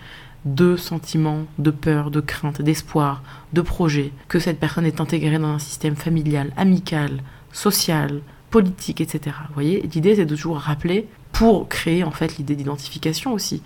de 0.45 0.77
sentiments, 0.77 1.45
de 1.59 1.71
peur, 1.71 2.11
de 2.11 2.21
crainte, 2.21 2.63
d'espoir, 2.63 3.23
de 3.53 3.61
projets, 3.61 4.13
que 4.29 4.39
cette 4.39 4.61
personne 4.61 4.87
est 4.87 5.01
intégrée 5.01 5.39
dans 5.39 5.49
un 5.49 5.59
système 5.59 5.97
familial, 5.97 6.53
amical, 6.57 7.23
social, 7.53 8.21
politique, 8.51 9.01
etc. 9.01 9.37
Vous 9.49 9.55
voyez, 9.55 9.83
l'idée 9.83 10.17
c'est 10.17 10.27
de 10.27 10.35
toujours 10.35 10.59
rappeler, 10.59 11.09
pour 11.33 11.69
créer 11.69 12.05
en 12.05 12.11
fait 12.11 12.39
l'idée 12.39 12.57
d'identification 12.57 13.33
aussi, 13.33 13.63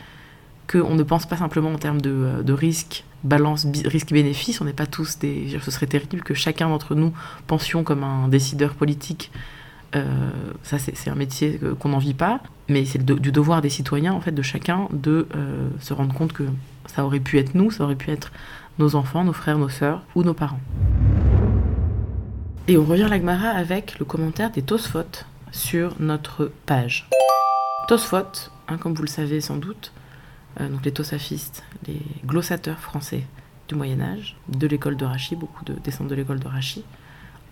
qu'on 0.71 0.95
ne 0.95 1.03
pense 1.03 1.27
pas 1.27 1.37
simplement 1.37 1.73
en 1.73 1.79
termes 1.79 2.01
de, 2.01 2.11
euh, 2.11 2.43
de 2.43 2.53
risque, 2.53 3.05
balance 3.25 3.67
risque-bénéfice, 3.85 4.61
on 4.61 4.65
n'est 4.65 4.73
pas 4.73 4.87
tous 4.87 5.19
des... 5.19 5.59
Ce 5.63 5.71
serait 5.71 5.87
terrible 5.87 6.23
que 6.23 6.35
chacun 6.35 6.69
d'entre 6.69 6.95
nous 6.95 7.13
pensions 7.47 7.85
comme 7.85 8.03
un 8.05 8.29
décideur 8.29 8.75
politique. 8.75 9.31
Euh, 9.95 10.31
ça 10.63 10.79
c'est 10.79 11.11
un 11.11 11.15
métier 11.15 11.61
qu'on 11.79 11.91
n'en 11.91 11.99
vit 11.99 12.15
pas, 12.15 12.41
mais 12.69 12.85
c'est 12.85 13.05
du 13.05 13.33
devoir 13.33 13.61
des 13.61 13.69
citoyens, 13.69 14.13
en 14.13 14.21
fait, 14.21 14.33
de 14.33 14.43
chacun, 14.43 14.89
de 14.93 15.27
euh, 15.35 15.69
se 15.81 15.93
rendre 15.93 16.15
compte 16.15 16.33
que 16.33 16.45
ça 16.87 17.05
aurait 17.05 17.21
pu 17.21 17.39
être 17.39 17.55
nous, 17.55 17.71
ça 17.71 17.85
aurait 17.85 17.97
pu 17.97 18.11
être 18.11 18.33
nos 18.79 18.95
enfants, 18.95 19.25
nos 19.25 19.33
frères, 19.33 19.59
nos 19.59 19.69
sœurs 19.69 20.03
ou 20.15 20.23
nos 20.23 20.35
parents. 20.35 20.61
Et 22.69 22.79
on 22.79 22.85
revient 22.85 23.03
à 23.03 23.09
l'Agmara 23.09 23.49
avec 23.49 23.99
le 23.99 24.05
commentaire 24.05 24.51
des 24.51 24.63
Tosfot 24.63 25.25
sur 25.51 25.95
notre 26.01 26.51
page. 26.65 27.09
Tosfot, 27.89 28.51
hein, 28.69 28.79
comme 28.79 28.95
vous 28.95 29.03
le 29.03 29.09
savez 29.09 29.41
sans 29.41 29.57
doute, 29.57 29.93
euh, 30.61 30.69
donc 30.69 30.85
les 30.85 30.93
tosafistes, 30.93 31.65
les 31.87 32.01
glossateurs 32.25 32.79
français 32.79 33.25
du 33.69 33.75
Moyen 33.75 34.01
Âge, 34.01 34.37
de 34.49 34.67
l'école 34.67 34.97
de 34.97 35.05
Rachi, 35.05 35.37
beaucoup 35.37 35.65
de 35.65 35.75
descendants 35.75 36.11
de 36.11 36.15
l'école 36.15 36.41
de 36.41 36.49
Rachi, 36.49 36.85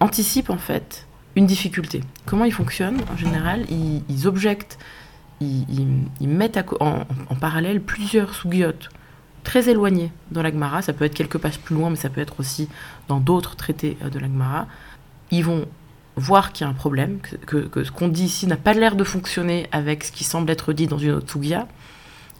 anticipent 0.00 0.50
en 0.50 0.58
fait 0.58 1.06
une 1.36 1.46
difficulté. 1.46 2.02
Comment 2.26 2.44
ils 2.44 2.52
fonctionnent 2.52 3.00
En 3.12 3.16
général, 3.16 3.64
ils, 3.70 4.26
objectent, 4.26 4.78
ils, 5.40 6.28
mettent 6.28 6.58
en, 6.80 7.04
parallèle 7.40 7.80
plusieurs 7.80 8.34
sougiotes 8.34 8.88
très 9.44 9.68
éloignées 9.68 10.12
dans 10.30 10.42
l'Agmara. 10.42 10.82
Ça 10.82 10.92
peut 10.92 11.04
être 11.04 11.14
quelques 11.14 11.38
pages 11.38 11.58
plus 11.58 11.74
loin, 11.74 11.90
mais 11.90 11.96
ça 11.96 12.10
peut 12.10 12.20
être 12.20 12.40
aussi 12.40 12.68
dans 13.08 13.20
d'autres 13.20 13.56
traités 13.56 13.96
euh, 14.02 14.10
de 14.10 14.18
l'Agmara 14.18 14.66
ils 15.30 15.44
vont 15.44 15.66
voir 16.16 16.52
qu'il 16.52 16.64
y 16.64 16.68
a 16.68 16.70
un 16.70 16.74
problème, 16.74 17.20
que, 17.46 17.84
ce 17.84 17.90
qu'on 17.90 18.08
dit 18.08 18.24
ici 18.24 18.46
n'a 18.46 18.56
pas 18.56 18.74
l'air 18.74 18.96
de 18.96 19.04
fonctionner 19.04 19.66
avec 19.72 20.04
ce 20.04 20.12
qui 20.12 20.24
semble 20.24 20.50
être 20.50 20.72
dit 20.72 20.86
dans 20.86 20.98
une 20.98 21.12
autre 21.12 21.30
Sugia, 21.30 21.66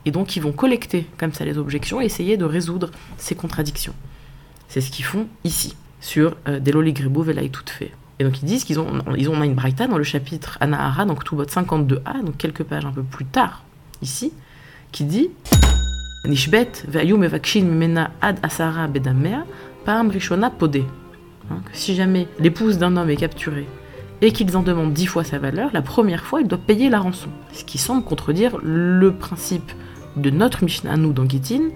et 0.05 0.11
donc 0.11 0.37
ils 0.37 0.43
vont 0.43 0.53
collecter 0.53 1.07
comme 1.19 1.33
ça 1.33 1.45
les 1.45 1.59
objections 1.59 2.01
et 2.01 2.05
essayer 2.05 2.37
de 2.37 2.45
résoudre 2.45 2.91
ces 3.17 3.35
contradictions. 3.35 3.95
C'est 4.69 4.81
ce 4.81 4.91
qu'ils 4.91 5.05
font 5.05 5.27
ici, 5.45 5.77
sur 6.01 6.37
euh, 6.49 6.59
Deloli 6.59 6.93
Gribou 6.93 7.23
Velaï 7.23 7.51
tout 7.51 7.65
fait. 7.67 7.93
Et 8.21 8.25
donc 8.25 8.43
ils 8.43 8.45
disent 8.45 8.65
qu'ils 8.65 8.79
ont, 8.79 8.87
ils 9.17 9.31
ont 9.31 9.43
une 9.43 9.55
braïta 9.55 9.87
dans 9.87 9.97
le 9.97 10.05
chapitre 10.05 10.59
Anahara, 10.61 11.07
donc 11.07 11.25
tout 11.25 11.37
52a, 11.37 12.23
donc 12.23 12.37
quelques 12.37 12.65
pages 12.65 12.85
un 12.85 12.93
peu 12.93 13.03
plus 13.03 13.25
tard, 13.25 13.65
ici, 14.03 14.35
qui 14.93 15.05
dit 15.05 15.31
Nishbet 16.27 16.71
ve'ayum 16.87 17.25
evakshin 17.25 17.65
mena 17.65 18.11
ad 18.21 18.39
asara 18.43 18.89
bedamea 18.89 19.47
pa'am 19.87 20.11
rishona 20.11 20.51
podé. 20.51 20.85
Hein, 21.51 21.63
si 21.73 21.95
jamais 21.95 22.29
l'épouse 22.39 22.77
d'un 22.77 22.99
homme 22.99 23.09
est 23.09 23.17
capturée 23.17 23.67
et 24.21 24.33
qu'ils 24.33 24.55
en 24.55 24.63
demandent 24.63 24.93
dix 24.93 25.07
fois 25.07 25.25
sa 25.25 25.39
valeur, 25.39 25.71
la 25.73 25.81
première 25.81 26.25
fois, 26.25 26.43
il 26.43 26.47
doit 26.47 26.59
payer 26.59 26.91
la 26.91 26.99
rançon. 26.99 27.31
Ce 27.55 27.65
qui 27.65 27.79
semble 27.79 28.05
contredire 28.05 28.59
le 28.63 29.15
principe 29.15 29.73
de 30.17 30.29
notre 30.29 30.63
Mishnah, 30.63 30.99
nous, 30.99 31.15
dans 31.15 31.27
Gittin, 31.27 31.71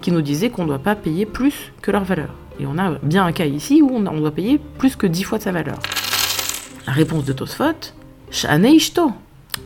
qui 0.00 0.10
nous 0.10 0.22
disait 0.22 0.48
qu'on 0.48 0.62
ne 0.62 0.68
doit 0.68 0.78
pas 0.78 0.96
payer 0.96 1.26
plus 1.26 1.70
que 1.82 1.90
leur 1.90 2.04
valeur. 2.04 2.30
Et 2.60 2.66
on 2.66 2.78
a 2.78 2.92
bien 3.02 3.24
un 3.24 3.32
cas 3.32 3.46
ici 3.46 3.82
où 3.82 3.90
on, 3.90 4.00
doit 4.00 4.30
payer 4.30 4.60
plus 4.78 4.96
que 4.96 5.06
dix 5.06 5.24
fois 5.24 5.38
de 5.38 5.42
sa 5.42 5.52
valeur. 5.52 5.78
La 6.86 6.92
réponse 6.92 7.24
de 7.24 7.32
Tosfot, 7.32 7.92
Shane 8.30 8.66
Ishto, 8.66 9.12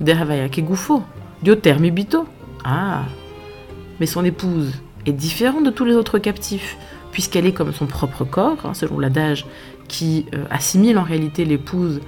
Dehavaya 0.01 0.49
Kegufo, 0.49 1.03
Dioter 1.43 1.79
Mibito. 1.79 2.27
Ah, 2.65 3.05
mais 4.01 4.07
son 4.07 4.25
épouse 4.25 4.73
est 5.07 5.13
différente 5.13 5.65
de 5.65 5.71
tous 5.71 5.85
les 5.85 5.95
autres 5.95 6.19
captifs 6.19 6.77
puisqu'elle 7.13 7.47
est 7.47 7.53
comme 7.53 7.73
son 7.73 7.87
propre 7.87 8.25
corps, 8.25 8.59
hein, 8.65 8.75
selon 8.75 8.99
l'adage 8.99 9.47
qui 9.89 10.27
euh, 10.35 10.45
assimile 10.51 10.99
en 10.99 11.03
réalité 11.03 11.47
l'épouse 11.47 12.01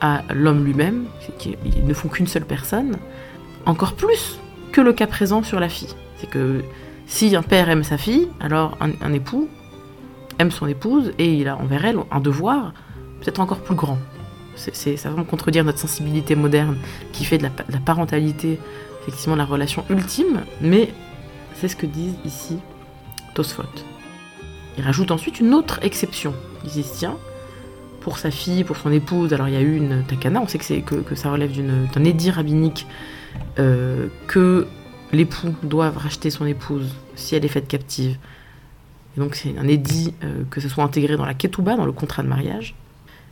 à 0.00 0.22
l'homme 0.32 0.64
lui-même, 0.64 1.04
ils 1.44 1.86
ne 1.86 1.94
font 1.94 2.08
qu'une 2.08 2.26
seule 2.26 2.44
personne, 2.46 2.96
encore 3.66 3.92
plus 3.92 4.38
que 4.72 4.80
le 4.80 4.92
cas 4.92 5.06
présent 5.06 5.42
sur 5.42 5.60
la 5.60 5.68
fille. 5.68 5.94
C'est 6.18 6.28
que 6.28 6.62
si 7.06 7.36
un 7.36 7.42
père 7.42 7.68
aime 7.68 7.84
sa 7.84 7.98
fille, 7.98 8.28
alors 8.40 8.76
un, 8.80 9.12
époux 9.12 9.48
aime 10.38 10.50
son 10.50 10.66
épouse 10.66 11.12
et 11.18 11.34
il 11.34 11.48
a 11.48 11.56
envers 11.56 11.84
elle 11.84 11.98
un 12.10 12.20
devoir 12.20 12.72
peut-être 13.20 13.40
encore 13.40 13.60
plus 13.60 13.74
grand. 13.74 13.98
C'est, 14.56 14.96
ça 14.96 15.10
va 15.10 15.24
contredire 15.24 15.64
notre 15.64 15.80
sensibilité 15.80 16.36
moderne 16.36 16.76
qui 17.12 17.24
fait 17.24 17.38
de 17.38 17.42
la, 17.42 17.50
parentalité 17.80 18.60
effectivement 19.02 19.34
la 19.34 19.44
relation 19.44 19.84
ultime, 19.90 20.42
mais 20.60 20.92
c'est 21.54 21.66
ce 21.66 21.74
que 21.74 21.86
disent 21.86 22.14
ici 22.24 22.58
Tosfot. 23.34 23.64
Il 24.78 24.84
rajoute 24.84 25.10
ensuite 25.10 25.40
une 25.40 25.54
autre 25.54 25.80
exception. 25.82 26.34
Il 26.64 26.70
dit 26.70 26.86
tiens, 26.96 27.16
pour 28.00 28.18
sa 28.18 28.30
fille, 28.30 28.64
pour 28.64 28.76
son 28.76 28.92
épouse, 28.92 29.32
alors 29.32 29.48
il 29.48 29.54
y 29.54 29.56
a 29.56 29.60
eu 29.60 29.76
une 29.76 30.04
takana, 30.04 30.40
on 30.40 30.46
sait 30.46 30.58
que, 30.58 30.64
c'est, 30.64 30.82
que, 30.82 31.14
ça 31.14 31.32
relève 31.32 31.52
d'un 31.92 32.04
édit 32.04 32.30
rabbinique, 32.30 32.86
euh, 33.58 34.08
que 34.28 34.66
l'époux 35.12 35.54
doive 35.62 35.96
racheter 35.96 36.30
son 36.30 36.46
épouse 36.46 36.94
si 37.16 37.34
elle 37.34 37.44
est 37.44 37.48
faite 37.48 37.66
captive. 37.66 38.18
Et 39.16 39.20
donc 39.20 39.34
c'est 39.34 39.56
un 39.58 39.68
édit 39.68 40.14
euh, 40.24 40.42
que 40.50 40.60
ce 40.60 40.68
soit 40.68 40.84
intégré 40.84 41.16
dans 41.16 41.26
la 41.26 41.34
ketouba, 41.34 41.76
dans 41.76 41.86
le 41.86 41.92
contrat 41.92 42.22
de 42.22 42.28
mariage. 42.28 42.74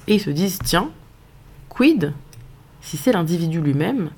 Et 0.07 0.15
ils 0.15 0.21
se 0.21 0.31
disent 0.31 0.59
tiens, 0.65 0.91
quid 1.69 2.13
si 2.81 2.97
c'est 2.97 3.13
l'individu 3.13 3.61
lui-même 3.61 4.11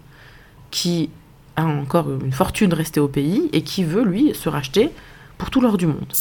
qui 0.70 1.10
a 1.56 1.64
encore 1.64 2.10
une 2.10 2.32
fortune 2.32 2.72
restée 2.72 2.98
au 3.00 3.08
pays 3.08 3.48
et 3.52 3.62
qui 3.62 3.84
veut, 3.84 4.02
lui, 4.02 4.34
se 4.34 4.48
racheter 4.48 4.90
pour 5.38 5.50
tout 5.50 5.60
l'or 5.60 5.76
du 5.76 5.86
monde. 5.86 6.12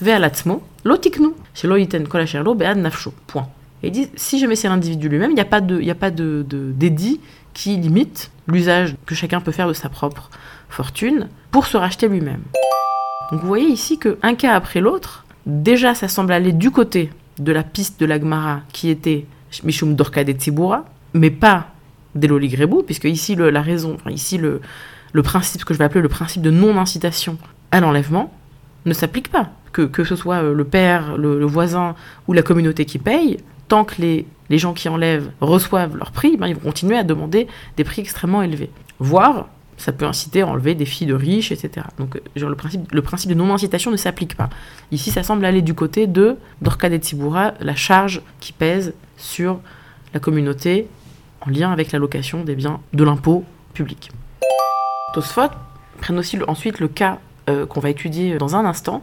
Ve'alatzmo, 0.00 0.62
lotiknu, 0.84 1.28
chez 1.54 1.66
loiten 1.68 2.06
kolacherlo 2.06 2.54
be'ad 2.54 2.78
nafsho. 2.78 3.12
Point. 3.26 3.48
Et 3.82 3.88
il 3.88 3.92
dit, 3.92 4.08
si 4.16 4.38
jamais 4.38 4.56
c'est 4.56 4.68
l'individu 4.68 5.08
lui-même, 5.08 5.30
il 5.30 5.34
n'y 5.34 5.40
a 5.40 5.44
pas 5.44 5.60
de, 5.60 5.90
a 5.90 5.94
pas 5.94 6.10
de- 6.10 6.44
d'édit 6.48 7.20
qui 7.52 7.76
limite 7.76 8.30
l'usage 8.46 8.96
que 9.06 9.14
chacun 9.14 9.40
peut 9.40 9.52
faire 9.52 9.68
de 9.68 9.72
sa 9.72 9.88
propre 9.88 10.30
fortune 10.68 11.28
pour 11.50 11.66
se 11.66 11.76
racheter 11.76 12.08
lui-même. 12.08 12.42
Donc 13.30 13.40
vous 13.40 13.46
voyez 13.46 13.68
ici 13.68 13.98
que 13.98 14.18
un 14.22 14.34
cas 14.34 14.54
après 14.54 14.80
l'autre, 14.80 15.24
déjà 15.46 15.94
ça 15.94 16.08
semble 16.08 16.32
aller 16.32 16.52
du 16.52 16.70
côté 16.70 17.10
de 17.38 17.52
la 17.52 17.62
piste 17.62 17.98
de 18.00 18.06
l'Agmara 18.06 18.60
qui 18.72 18.90
était 18.90 19.26
Mishum 19.62 19.94
Dorka 19.94 20.24
de 20.24 20.32
Tzibura, 20.32 20.84
mais 21.12 21.30
pas 21.30 21.68
d'Eloli 22.14 22.48
Grebou, 22.48 22.82
puisque 22.82 23.04
ici 23.04 23.34
le, 23.34 23.50
la 23.50 23.62
raison, 23.62 23.96
ici 24.10 24.38
le, 24.38 24.60
principe, 25.22 25.64
que 25.64 25.74
je 25.74 25.78
vais 25.78 25.84
appeler 25.84 26.02
le 26.02 26.08
principe 26.08 26.42
de 26.42 26.50
non-incitation 26.50 27.38
à 27.70 27.80
l'enlèvement, 27.80 28.32
ne 28.84 28.92
s'applique 28.92 29.30
pas. 29.30 29.50
Que, 29.72 29.82
que 29.82 30.04
ce 30.04 30.14
soit 30.14 30.36
euh, 30.36 30.54
le 30.54 30.64
père, 30.64 31.16
le, 31.16 31.38
le 31.38 31.46
voisin 31.46 31.96
ou 32.28 32.32
la 32.32 32.42
communauté 32.42 32.84
qui 32.84 32.98
paye, 32.98 33.38
tant 33.66 33.84
que 33.84 34.00
les, 34.00 34.26
les 34.50 34.58
gens 34.58 34.72
qui 34.72 34.88
enlèvent 34.88 35.30
reçoivent 35.40 35.96
leur 35.96 36.12
prix, 36.12 36.36
ben, 36.36 36.46
ils 36.46 36.54
vont 36.54 36.60
continuer 36.60 36.96
à 36.96 37.02
demander 37.02 37.48
des 37.76 37.84
prix 37.84 38.02
extrêmement 38.02 38.42
élevés. 38.42 38.70
Voire, 39.00 39.48
ça 39.76 39.92
peut 39.92 40.04
inciter 40.04 40.42
à 40.42 40.46
enlever 40.46 40.74
des 40.74 40.84
filles 40.84 41.06
de 41.06 41.14
riches, 41.14 41.52
etc. 41.52 41.86
Donc, 41.98 42.20
le, 42.36 42.54
principe, 42.54 42.92
le 42.92 43.02
principe 43.02 43.30
de 43.30 43.34
non-incitation 43.34 43.90
ne 43.90 43.96
s'applique 43.96 44.36
pas. 44.36 44.48
Ici, 44.92 45.10
ça 45.10 45.22
semble 45.22 45.44
aller 45.44 45.62
du 45.62 45.74
côté 45.74 46.06
de 46.06 46.36
Dorka 46.62 46.88
de 46.88 46.96
Tzibura, 46.96 47.54
la 47.60 47.74
charge 47.74 48.22
qui 48.40 48.52
pèse 48.52 48.94
sur 49.16 49.60
la 50.12 50.20
communauté 50.20 50.88
en 51.40 51.50
lien 51.50 51.72
avec 51.72 51.92
l'allocation 51.92 52.44
des 52.44 52.54
biens 52.54 52.80
de 52.92 53.04
l'impôt 53.04 53.44
public. 53.74 54.10
Tosfot 55.14 55.50
prennent 56.00 56.18
aussi 56.18 56.38
ensuite 56.46 56.80
le 56.80 56.88
cas 56.88 57.18
euh, 57.48 57.66
qu'on 57.66 57.80
va 57.80 57.90
étudier 57.90 58.38
dans 58.38 58.56
un 58.56 58.64
instant 58.64 59.02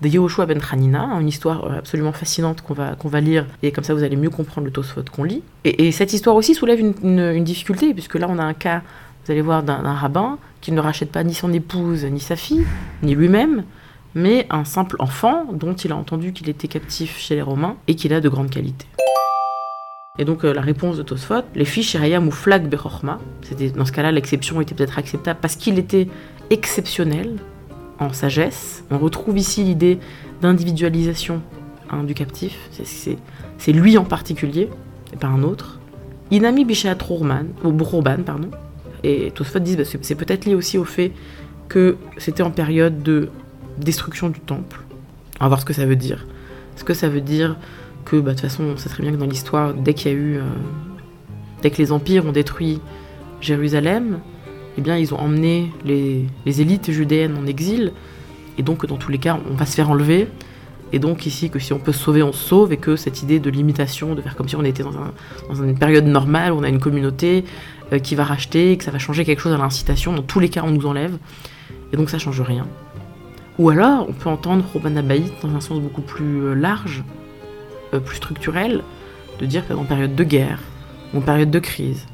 de 0.00 0.08
Yehoshua 0.08 0.46
ben 0.46 0.60
Hanina, 0.70 1.04
une 1.20 1.28
histoire 1.28 1.64
euh, 1.64 1.78
absolument 1.78 2.12
fascinante 2.12 2.62
qu'on 2.62 2.72
va, 2.72 2.94
qu'on 2.94 3.08
va 3.08 3.20
lire, 3.20 3.46
et 3.62 3.70
comme 3.70 3.84
ça 3.84 3.92
vous 3.92 4.02
allez 4.02 4.16
mieux 4.16 4.30
comprendre 4.30 4.66
le 4.66 4.72
Tosfot 4.72 5.02
qu'on 5.12 5.24
lit. 5.24 5.42
Et, 5.64 5.88
et 5.88 5.92
cette 5.92 6.12
histoire 6.12 6.36
aussi 6.36 6.54
soulève 6.54 6.80
une 6.80 7.44
difficulté, 7.44 7.92
puisque 7.92 8.14
là 8.14 8.26
on 8.30 8.38
a 8.38 8.44
un 8.44 8.54
cas, 8.54 8.82
vous 9.24 9.32
allez 9.32 9.42
voir, 9.42 9.62
d'un 9.62 9.80
rabbin 9.94 10.38
qui 10.60 10.72
ne 10.72 10.80
rachète 10.80 11.10
pas 11.12 11.22
ni 11.24 11.34
son 11.34 11.52
épouse, 11.52 12.04
ni 12.04 12.20
sa 12.20 12.36
fille, 12.36 12.66
ni 13.02 13.14
lui-même, 13.14 13.64
mais 14.14 14.46
un 14.50 14.64
simple 14.64 14.96
enfant 14.98 15.44
dont 15.52 15.74
il 15.74 15.92
a 15.92 15.96
entendu 15.96 16.32
qu'il 16.32 16.48
était 16.48 16.68
captif 16.68 17.18
chez 17.18 17.34
les 17.34 17.42
Romains 17.42 17.76
et 17.86 17.94
qu'il 17.94 18.12
a 18.12 18.20
de 18.20 18.28
grandes 18.28 18.50
qualités. 18.50 18.86
Et 20.18 20.24
donc 20.24 20.44
euh, 20.44 20.52
la 20.52 20.60
réponse 20.60 20.96
de 20.96 21.02
Tosfot, 21.02 21.42
les 21.54 21.64
filles 21.64 21.84
Shiraya 21.84 22.20
Mouflag 22.20 22.68
Bechorma, 22.68 23.18
c'était 23.42 23.70
dans 23.70 23.84
ce 23.84 23.92
cas-là 23.92 24.10
l'exception 24.10 24.60
était 24.60 24.74
peut-être 24.74 24.98
acceptable 24.98 25.38
parce 25.40 25.56
qu'il 25.56 25.78
était 25.78 26.08
exceptionnel 26.50 27.36
en 28.00 28.12
sagesse. 28.12 28.84
On 28.90 28.98
retrouve 28.98 29.38
ici 29.38 29.62
l'idée 29.62 29.98
d'individualisation 30.42 31.40
hein, 31.90 32.02
du 32.02 32.14
captif, 32.14 32.58
C'est- 32.72 33.72
lui 33.72 33.96
en 33.96 34.04
particulier 34.04 34.68
et 35.12 35.16
pas 35.16 35.28
un 35.28 35.42
autre. 35.42 35.78
Inami 36.32 36.64
Bishat 36.64 36.96
Rourman, 37.00 37.46
ou 37.64 37.70
Bourban, 37.72 38.22
pardon. 38.24 38.50
Et 39.02 39.30
Tosfot 39.30 39.58
disent 39.58 39.76
bah, 39.76 39.84
c'est 39.84 40.14
peut-être 40.14 40.44
lié 40.44 40.54
aussi 40.54 40.78
au 40.78 40.84
fait 40.84 41.12
que 41.68 41.96
c'était 42.18 42.42
en 42.42 42.50
période 42.50 43.02
de 43.02 43.28
destruction 43.78 44.28
du 44.28 44.40
temple. 44.40 44.80
On 45.40 45.44
va 45.44 45.48
voir 45.48 45.60
ce 45.60 45.64
que 45.64 45.72
ça 45.72 45.86
veut 45.86 45.96
dire. 45.96 46.26
Est-ce 46.76 46.84
que 46.84 46.94
ça 46.94 47.08
veut 47.08 47.20
dire 47.20 47.56
que, 48.04 48.16
bah, 48.16 48.30
de 48.30 48.36
toute 48.36 48.42
façon, 48.42 48.64
on 48.64 48.76
sait 48.76 48.88
très 48.88 49.02
bien 49.02 49.12
que 49.12 49.16
dans 49.16 49.26
l'histoire, 49.26 49.74
dès 49.74 49.94
qu'il 49.94 50.12
y 50.12 50.14
a 50.14 50.18
eu. 50.18 50.36
euh, 50.36 50.42
dès 51.62 51.70
que 51.70 51.78
les 51.78 51.92
empires 51.92 52.26
ont 52.26 52.32
détruit 52.32 52.80
Jérusalem, 53.40 54.20
eh 54.78 54.80
bien, 54.80 54.96
ils 54.96 55.14
ont 55.14 55.18
emmené 55.18 55.70
les, 55.84 56.26
élites 56.46 56.90
judéennes 56.90 57.36
en 57.36 57.46
exil. 57.46 57.92
Et 58.58 58.62
donc, 58.62 58.86
dans 58.86 58.96
tous 58.96 59.10
les 59.10 59.18
cas, 59.18 59.38
on 59.50 59.54
va 59.54 59.66
se 59.66 59.74
faire 59.74 59.90
enlever. 59.90 60.28
Et 60.92 60.98
donc, 60.98 61.26
ici, 61.26 61.50
que 61.50 61.58
si 61.58 61.72
on 61.72 61.78
peut 61.78 61.92
se 61.92 62.02
sauver, 62.02 62.22
on 62.22 62.32
se 62.32 62.48
sauve. 62.48 62.72
Et 62.72 62.76
que 62.76 62.96
cette 62.96 63.22
idée 63.22 63.38
de 63.38 63.50
limitation, 63.50 64.14
de 64.14 64.22
faire 64.22 64.36
comme 64.36 64.48
si 64.48 64.56
on 64.56 64.64
était 64.64 64.82
dans, 64.82 64.92
dans 65.48 65.62
une 65.62 65.78
période 65.78 66.06
normale 66.06 66.52
où 66.52 66.56
on 66.56 66.62
a 66.62 66.68
une 66.68 66.80
communauté 66.80 67.44
qui 67.98 68.14
va 68.14 68.24
racheter, 68.24 68.76
que 68.76 68.84
ça 68.84 68.90
va 68.90 68.98
changer 68.98 69.24
quelque 69.24 69.40
chose 69.40 69.52
à 69.52 69.58
l'incitation, 69.58 70.12
dans 70.12 70.22
tous 70.22 70.40
les 70.40 70.48
cas, 70.48 70.62
on 70.64 70.70
nous 70.70 70.86
enlève. 70.86 71.16
Et 71.92 71.96
donc, 71.96 72.08
ça 72.10 72.18
change 72.18 72.40
rien. 72.40 72.66
Ou 73.58 73.70
alors, 73.70 74.06
on 74.08 74.12
peut 74.12 74.28
entendre 74.28 74.64
Robin 74.72 74.96
Abaït 74.96 75.32
dans 75.42 75.54
un 75.54 75.60
sens 75.60 75.80
beaucoup 75.80 76.02
plus 76.02 76.42
euh, 76.44 76.54
large, 76.54 77.02
euh, 77.94 78.00
plus 78.00 78.16
structurel, 78.16 78.82
de 79.38 79.46
dire 79.46 79.66
que 79.66 79.72
en 79.74 79.84
période 79.84 80.14
de 80.14 80.24
guerre, 80.24 80.60
ou 81.12 81.18
en 81.18 81.20
période 81.20 81.50
de 81.50 81.58
crise. 81.58 82.06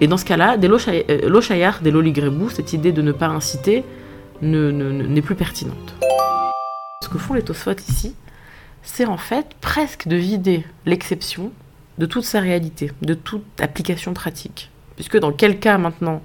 Et 0.00 0.06
dans 0.06 0.16
ce 0.16 0.24
cas-là, 0.24 0.56
dès 0.56 0.68
l'Oshayar, 0.68 1.80
dès 1.82 1.90
l'Oligrebou, 1.90 2.50
cette 2.50 2.72
idée 2.72 2.92
de 2.92 3.02
ne 3.02 3.12
pas 3.12 3.28
inciter 3.28 3.84
ne- 4.42 4.70
ne- 4.70 4.90
ne- 4.90 5.06
n'est 5.06 5.22
plus 5.22 5.34
pertinente. 5.36 5.94
Ce 7.02 7.08
que 7.08 7.18
font 7.18 7.34
les 7.34 7.42
Tosfot 7.42 7.72
ici, 7.88 8.14
c'est 8.82 9.06
en 9.06 9.16
fait 9.16 9.46
presque 9.60 10.08
de 10.08 10.16
vider 10.16 10.64
l'exception 10.86 11.52
de 11.98 12.06
toute 12.06 12.24
sa 12.24 12.40
réalité, 12.40 12.90
de 13.02 13.14
toute 13.14 13.44
application 13.60 14.12
pratique. 14.12 14.70
Puisque 15.02 15.18
dans 15.18 15.32
quel 15.32 15.58
cas 15.58 15.78
maintenant 15.78 16.22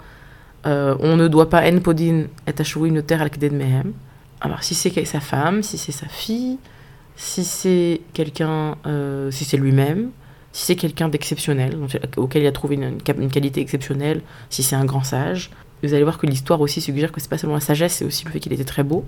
euh, 0.67 0.95
on 0.99 1.17
ne 1.17 1.27
doit 1.27 1.49
pas 1.49 1.63
podin 1.83 2.25
et 2.45 2.61
achouin 2.61 2.91
le 2.91 3.01
terre 3.01 3.23
al 3.23 3.31
mehem? 3.51 3.93
Alors 4.39 4.61
si 4.61 4.75
c'est 4.75 5.03
sa 5.03 5.19
femme, 5.19 5.63
si 5.63 5.79
c'est 5.79 5.91
sa 5.91 6.05
fille, 6.05 6.59
si 7.15 7.43
c'est 7.43 8.01
quelqu'un, 8.13 8.75
euh, 8.85 9.31
si 9.31 9.45
c'est 9.45 9.57
lui-même, 9.57 10.11
si 10.51 10.65
c'est 10.65 10.75
quelqu'un 10.75 11.09
d'exceptionnel, 11.09 11.75
auquel 12.17 12.43
il 12.43 12.45
a 12.45 12.51
trouvé 12.51 12.75
une, 12.75 12.83
une 12.83 13.21
une 13.23 13.31
qualité 13.31 13.61
exceptionnelle, 13.61 14.21
si 14.51 14.61
c'est 14.61 14.75
un 14.75 14.85
grand 14.85 15.03
sage, 15.03 15.49
vous 15.81 15.95
allez 15.95 16.03
voir 16.03 16.19
que 16.19 16.27
l'histoire 16.27 16.61
aussi 16.61 16.79
suggère 16.79 17.11
que 17.11 17.19
c'est 17.19 17.31
pas 17.31 17.39
seulement 17.39 17.55
la 17.55 17.61
sagesse, 17.61 17.93
c'est 17.93 18.05
aussi 18.05 18.25
le 18.25 18.29
fait 18.29 18.39
qu'il 18.39 18.53
était 18.53 18.63
très 18.63 18.83
beau. 18.83 19.05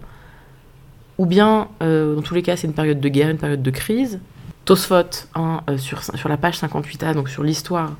Ou 1.19 1.27
bien, 1.27 1.67
euh, 1.84 2.15
dans 2.15 2.23
tous 2.23 2.34
les 2.34 2.41
cas, 2.41 2.55
c'est 2.55 2.65
une 2.65 2.73
période 2.73 2.99
de 2.99 3.10
guerre, 3.10 3.29
une 3.29 3.38
période 3.38 3.62
de 3.62 3.71
crise. 3.71 4.19
Tosfot, 4.65 5.27
hein, 5.36 5.62
sur, 5.77 6.01
sur 6.01 6.27
la 6.27 6.38
page 6.38 6.60
58a, 6.60 7.13
donc 7.13 7.29
sur 7.29 7.43
l'histoire 7.43 7.91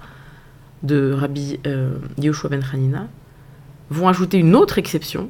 de 0.84 1.14
Rabbi 1.14 1.60
euh, 1.68 1.94
Yehoshua 2.18 2.50
ben 2.50 2.64
Hanina, 2.72 3.08
vont 3.90 4.08
ajouter 4.08 4.38
une 4.38 4.56
autre 4.56 4.78
exception, 4.78 5.30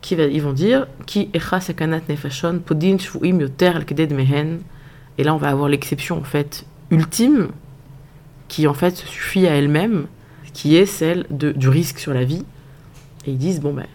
qui 0.00 0.14
va, 0.14 0.24
ils 0.24 0.42
vont 0.42 0.52
dire 0.52 0.86
sakanat 1.06 2.02
nefashon 2.08 2.60
podin 2.64 2.98
shvuim 2.98 3.40
yoter 3.40 3.68
al 3.68 3.84
mehen. 4.10 4.60
Et 5.16 5.24
là, 5.24 5.34
on 5.34 5.38
va 5.38 5.48
avoir 5.48 5.68
l'exception 5.68 6.18
en 6.18 6.24
fait 6.24 6.66
ultime, 6.90 7.48
qui 8.48 8.66
en 8.66 8.74
fait 8.74 8.96
suffit 8.96 9.46
à 9.46 9.54
elle-même, 9.54 10.06
qui 10.52 10.76
est 10.76 10.86
celle 10.86 11.24
de, 11.30 11.52
du 11.52 11.68
risque 11.68 11.98
sur 11.98 12.12
la 12.12 12.24
vie. 12.24 12.44
Et 13.26 13.30
ils 13.30 13.38
disent 13.38 13.60
bon 13.60 13.72
ben, 13.72 13.86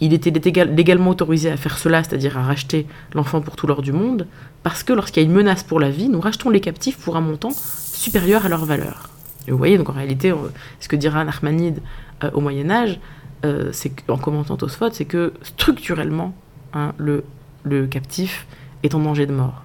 il 0.00 0.12
était 0.12 0.30
légal- 0.30 0.74
légalement 0.74 1.10
autorisé 1.10 1.50
à 1.50 1.56
faire 1.56 1.78
cela, 1.78 2.02
c'est-à-dire 2.04 2.38
à 2.38 2.42
racheter 2.42 2.86
l'enfant 3.14 3.40
pour 3.40 3.56
tout 3.56 3.66
l'or 3.66 3.82
du 3.82 3.92
monde, 3.92 4.26
parce 4.62 4.82
que 4.82 4.92
lorsqu'il 4.92 5.22
y 5.22 5.26
a 5.26 5.28
une 5.28 5.34
menace 5.34 5.64
pour 5.64 5.80
la 5.80 5.90
vie, 5.90 6.08
nous 6.08 6.20
rachetons 6.20 6.50
les 6.50 6.60
captifs 6.60 6.98
pour 6.98 7.16
un 7.16 7.20
montant 7.20 7.50
supérieur 7.50 8.46
à 8.46 8.48
leur 8.48 8.64
valeur. 8.64 9.10
Et 9.46 9.50
vous 9.50 9.58
voyez, 9.58 9.78
donc 9.78 9.88
en 9.88 9.94
réalité, 9.94 10.32
ce 10.80 10.88
que 10.88 10.96
dira 10.96 11.24
Nachmanide 11.24 11.80
euh, 12.22 12.30
au 12.32 12.40
Moyen 12.40 12.70
Âge, 12.70 13.00
euh, 13.44 13.72
en 14.08 14.18
commentant 14.18 14.56
Tosfot, 14.56 14.90
c'est 14.92 15.04
que 15.04 15.32
structurellement, 15.42 16.34
hein, 16.74 16.92
le, 16.98 17.24
le 17.64 17.86
captif 17.86 18.46
est 18.82 18.94
en 18.94 19.00
danger 19.00 19.26
de 19.26 19.32
mort. 19.32 19.62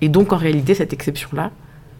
Et 0.00 0.08
donc 0.08 0.32
en 0.32 0.36
réalité, 0.36 0.74
cette 0.74 0.92
exception-là, 0.92 1.52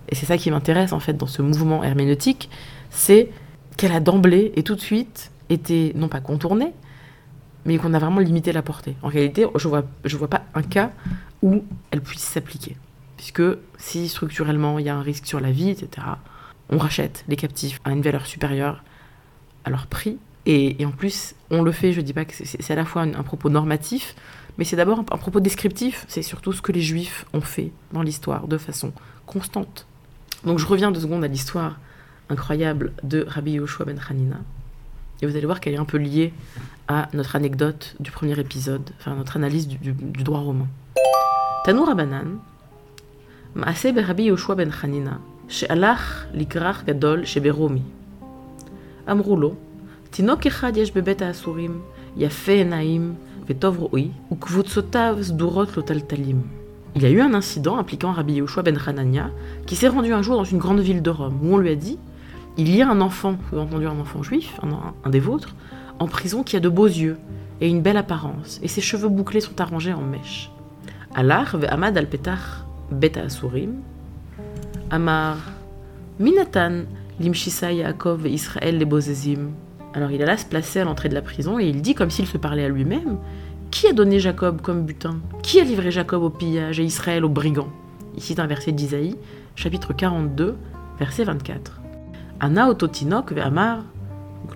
et 0.08 0.14
c'est 0.14 0.26
ça 0.26 0.36
qui 0.36 0.50
m'intéresse 0.50 0.92
en 0.92 1.00
fait 1.00 1.14
dans 1.14 1.26
ce 1.26 1.40
mouvement 1.40 1.82
herméneutique, 1.82 2.50
c'est 2.90 3.30
qu'elle 3.76 3.92
a 3.92 4.00
d'emblée 4.00 4.52
et 4.56 4.62
tout 4.62 4.74
de 4.74 4.80
suite 4.80 5.30
été 5.48 5.92
non 5.94 6.08
pas 6.08 6.20
contournée, 6.20 6.72
mais 7.64 7.78
qu'on 7.78 7.94
a 7.94 7.98
vraiment 7.98 8.18
limité 8.18 8.52
la 8.52 8.62
portée. 8.62 8.96
En 9.02 9.08
réalité, 9.08 9.46
je 9.54 9.68
vois, 9.68 9.84
je 10.04 10.16
vois 10.16 10.28
pas 10.28 10.42
un 10.54 10.62
cas 10.62 10.90
où 11.42 11.62
elle 11.90 12.02
puisse 12.02 12.22
s'appliquer. 12.22 12.76
Puisque 13.16 13.42
si 13.78 14.08
structurellement 14.08 14.78
il 14.78 14.86
y 14.86 14.88
a 14.88 14.96
un 14.96 15.02
risque 15.02 15.26
sur 15.26 15.40
la 15.40 15.52
vie, 15.52 15.70
etc., 15.70 16.06
on 16.72 16.78
rachète 16.78 17.24
les 17.28 17.36
captifs 17.36 17.80
à 17.84 17.90
une 17.90 18.02
valeur 18.02 18.26
supérieure 18.26 18.82
à 19.64 19.70
leur 19.70 19.86
prix. 19.86 20.18
Et, 20.46 20.84
en 20.84 20.90
plus, 20.90 21.36
on 21.50 21.62
le 21.62 21.70
fait, 21.70 21.92
je 21.92 22.00
dis 22.00 22.12
pas 22.12 22.24
que 22.24 22.32
c'est 22.34 22.70
à 22.70 22.74
la 22.74 22.84
fois 22.84 23.02
un, 23.02 23.22
propos 23.22 23.48
normatif, 23.48 24.16
mais 24.58 24.64
c'est 24.64 24.74
d'abord 24.74 24.98
un, 24.98 25.04
propos 25.04 25.38
descriptif, 25.38 26.04
c'est 26.08 26.22
surtout 26.22 26.52
ce 26.52 26.60
que 26.60 26.72
les 26.72 26.80
juifs 26.80 27.26
ont 27.32 27.42
fait 27.42 27.70
dans 27.92 28.02
l'histoire 28.02 28.48
de 28.48 28.58
façon 28.58 28.92
constante. 29.26 29.86
Donc 30.44 30.58
je 30.58 30.66
reviens 30.66 30.90
deux 30.90 31.00
secondes 31.00 31.22
à 31.22 31.28
l'histoire 31.28 31.78
incroyable 32.28 32.92
de 33.04 33.24
Rabbi 33.28 33.52
Yoshua 33.52 33.84
ben 33.84 34.00
Hanina. 34.08 34.38
Et 35.20 35.26
vous 35.26 35.36
allez 35.36 35.46
voir 35.46 35.60
qu'elle 35.60 35.74
est 35.74 35.78
un 35.78 35.84
peu 35.84 35.98
liée 35.98 36.32
à 36.88 37.08
notre 37.12 37.36
anecdote 37.36 37.94
du 38.00 38.10
premier 38.10 38.38
épisode, 38.40 38.90
enfin 38.98 39.14
notre 39.14 39.36
analyse 39.36 39.68
du, 39.68 39.92
droit 40.24 40.40
romain. 40.40 40.66
Tanou 41.64 41.84
Rabanan, 41.84 42.38
Maaseh 43.54 43.92
ben 43.92 44.04
Rabbi 44.04 44.24
Yoshua 44.24 44.56
ben 44.56 44.72
Hanina, 44.82 45.20
שהלך 45.51 46.25
לכרך 46.33 46.83
גדול 46.85 47.25
שברומי. 47.25 47.81
אמרו 49.11 49.37
לו, 49.37 49.53
תינוק 50.09 50.45
אחד 50.45 50.77
יש 50.77 50.91
בבית 50.91 51.21
האסורים, 51.21 51.81
יפה 52.17 52.51
עיניים 52.51 53.13
וטוב 53.45 53.77
רואי, 53.77 54.09
וקבוצותיו 54.31 55.17
סדורות 55.21 55.77
לו 55.77 55.83
טלטלים. 55.83 56.41
Il 56.95 57.03
y 57.03 57.05
a 57.05 57.11
eu 57.11 57.21
un 57.21 57.35
incident 57.35 57.77
impliquant 57.77 58.11
Rabbi 58.11 58.33
Yehoshua 58.33 58.63
ben 58.63 58.75
Hanania 58.83 59.29
qui 59.67 59.75
s'est 59.75 59.87
rendu 59.87 60.13
un 60.13 60.23
jour 60.23 60.35
dans 60.35 60.43
une 60.43 60.57
grande 60.57 60.79
ville 60.79 61.03
de 61.03 61.11
Rome 61.11 61.37
où 61.43 61.53
on 61.53 61.57
lui 61.57 61.69
a 61.69 61.75
dit 61.75 61.99
il 62.57 62.75
y 62.75 62.81
a 62.81 62.89
un 62.89 63.01
enfant, 63.01 63.37
vous 63.51 63.57
avez 63.57 63.67
entendu 63.67 63.85
un 63.85 63.99
enfant 63.99 64.23
juif, 64.23 64.59
un, 64.63 65.09
des 65.11 65.19
vôtres, 65.19 65.53
en 65.99 66.07
prison 66.07 66.41
qui 66.41 66.55
a 66.55 66.59
de 66.59 66.69
beaux 66.69 66.87
yeux 66.87 67.17
et 67.61 67.69
une 67.69 67.83
belle 67.83 67.97
apparence, 67.97 68.59
et 68.63 68.67
ses 68.67 68.81
cheveux 68.81 69.09
bouclés 69.09 69.41
sont 69.41 69.61
arrangés 69.61 69.93
en 69.93 70.01
mèches. 70.01 70.51
Alors, 71.13 71.55
Ahmad 71.69 71.95
al-Petach 71.95 72.65
beta 72.91 73.21
asurim, 73.21 73.75
Amar 74.92 75.38
Minatan 76.20 76.84
limshisa 77.18 77.72
Yaakov 77.72 78.26
Israël 78.26 78.78
les. 78.78 79.38
Alors 79.94 80.10
il 80.10 80.22
alla 80.22 80.36
se 80.36 80.44
placer 80.44 80.80
à 80.80 80.84
l'entrée 80.84 81.08
de 81.08 81.14
la 81.14 81.22
prison 81.22 81.58
et 81.58 81.64
il 81.64 81.80
dit 81.80 81.94
comme 81.94 82.10
s'il 82.10 82.26
se 82.26 82.36
parlait 82.36 82.64
à 82.64 82.68
lui-même. 82.68 83.16
Qui 83.70 83.86
a 83.86 83.94
donné 83.94 84.20
Jacob 84.20 84.60
comme 84.60 84.84
butin? 84.84 85.16
Qui 85.42 85.60
a 85.60 85.64
livré 85.64 85.90
Jacob 85.90 86.22
au 86.22 86.28
pillage 86.28 86.78
et 86.78 86.84
Israël 86.84 87.24
aux 87.24 87.30
brigands? 87.30 87.70
Ici 88.18 88.34
un 88.36 88.46
verset 88.46 88.72
d'Isaïe, 88.72 89.16
chapitre 89.56 89.94
42, 89.94 90.56
verset 90.98 91.24
24. 91.24 91.80
Anna 92.40 92.68
Ototinok 92.68 93.32
Amar, 93.38 93.84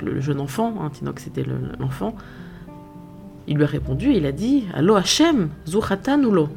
le 0.02 0.20
jeune 0.20 0.40
enfant, 0.40 0.74
hein, 0.82 0.90
Tinok 0.90 1.18
c'était 1.18 1.46
l'enfant, 1.78 2.14
il 3.48 3.56
lui 3.56 3.64
a 3.64 3.68
répondu 3.68 4.12
il 4.12 4.26
a 4.26 4.32
dit 4.32 4.64
Allo 4.74 4.96
Hashem, 4.96 5.48
Zuchatanulo, 5.66 6.50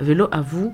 Velo 0.00 0.26
Avu, 0.32 0.72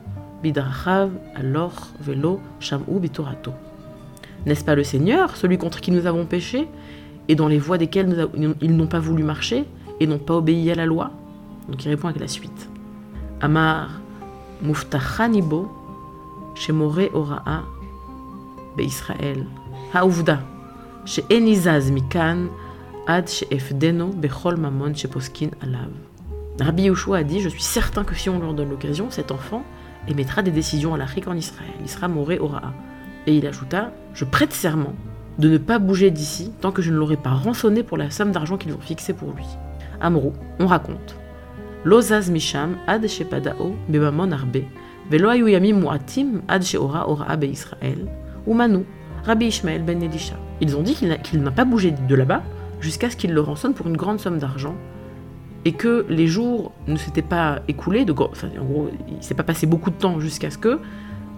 n'est-ce 4.47 4.65
pas 4.65 4.75
le 4.75 4.85
Seigneur, 4.85 5.37
celui 5.37 5.59
contre 5.59 5.81
qui 5.81 5.91
nous 5.91 6.07
avons 6.07 6.27
péché, 6.27 6.69
et 7.29 7.35
dans 7.35 7.49
les 7.49 7.59
voies 7.59 7.79
desquelles 7.79 8.29
ils 8.61 8.77
n'ont 8.77 8.87
pas 8.87 8.99
voulu 8.99 9.23
marcher, 9.23 9.65
et 10.01 10.07
n'ont 10.07 10.19
pas 10.19 10.35
obéi 10.35 10.71
à 10.71 10.75
la 10.75 10.87
loi? 10.87 11.11
Donc 11.69 11.85
il 11.85 11.89
répond 11.89 12.09
avec 12.09 12.21
la 12.21 12.29
suite. 12.29 12.69
Amar, 13.41 14.01
muftachanibo, 14.63 15.71
shemore 16.55 16.99
Rabbi 26.61 26.85
Yoshua 26.85 27.19
a 27.19 27.23
dit 27.23 27.41
Je 27.41 27.49
suis 27.49 27.63
certain 27.63 28.05
que 28.05 28.15
si 28.15 28.31
on 28.31 28.39
leur 28.39 28.55
donne 28.55 28.71
l'occasion, 28.71 29.11
cet 29.11 29.33
enfant, 29.33 29.65
émettra 30.09 30.43
des 30.43 30.51
décisions 30.51 30.95
à 30.95 30.99
l'Afrique 30.99 31.29
en 31.29 31.37
Israël. 31.37 31.71
Il 31.81 31.89
sera 31.89 32.09
moré 32.09 32.39
au 32.39 32.47
Ra'a. 32.47 32.73
Et 33.27 33.37
il 33.37 33.47
ajouta 33.47 33.93
Je 34.13 34.25
prête 34.25 34.53
serment 34.53 34.95
de 35.39 35.49
ne 35.49 35.59
pas 35.59 35.79
bouger 35.79 36.11
d'ici 36.11 36.53
tant 36.61 36.71
que 36.71 36.83
je 36.83 36.91
ne 36.91 36.97
l'aurai 36.97 37.17
pas 37.17 37.31
rançonné 37.31 37.83
pour 37.83 37.97
la 37.97 38.11
somme 38.11 38.33
d'argent 38.33 38.57
qu'ils 38.57 38.73
vont 38.73 38.81
fixer 38.81 39.13
pour 39.13 39.33
lui. 39.33 39.47
Amrou, 40.01 40.33
on 40.59 40.67
raconte 40.67 41.17
Lozaz 41.85 42.31
Misham 42.31 42.77
ad 42.87 43.07
shepadao 43.07 43.75
bebamon 43.89 44.33
arbe, 44.33 44.65
muatim 45.11 46.43
ad 46.49 46.63
sheora 46.63 47.07
Israël, 47.43 48.07
ou 48.47 48.55
Manu, 48.55 48.85
Rabbi 49.25 49.47
Ishmael 49.47 49.83
ben 49.83 50.03
Elisha. 50.03 50.37
Ils 50.61 50.77
ont 50.77 50.83
dit 50.83 50.95
qu'il 50.95 51.43
n'a 51.43 51.51
pas 51.51 51.65
bougé 51.65 51.91
de 51.91 52.15
là-bas 52.15 52.43
jusqu'à 52.81 53.11
ce 53.11 53.17
qu'il 53.17 53.33
le 53.33 53.41
rançonne 53.41 53.75
pour 53.75 53.87
une 53.87 53.97
grande 53.97 54.21
somme 54.21 54.39
d'argent 54.39 54.75
et 55.65 55.73
que 55.73 56.07
les 56.09 56.27
jours 56.27 56.73
ne 56.87 56.97
s'étaient 56.97 57.23
pas 57.23 57.61
écoulés, 57.69 58.07
enfin, 58.19 58.49
en 58.49 58.87
il 59.09 59.17
ne 59.17 59.23
s'est 59.23 59.35
pas 59.35 59.43
passé 59.43 59.67
beaucoup 59.67 59.91
de 59.91 59.97
temps 59.97 60.21
jusqu'à 60.21 60.51
ce 60.51 60.59
que, 60.59 60.79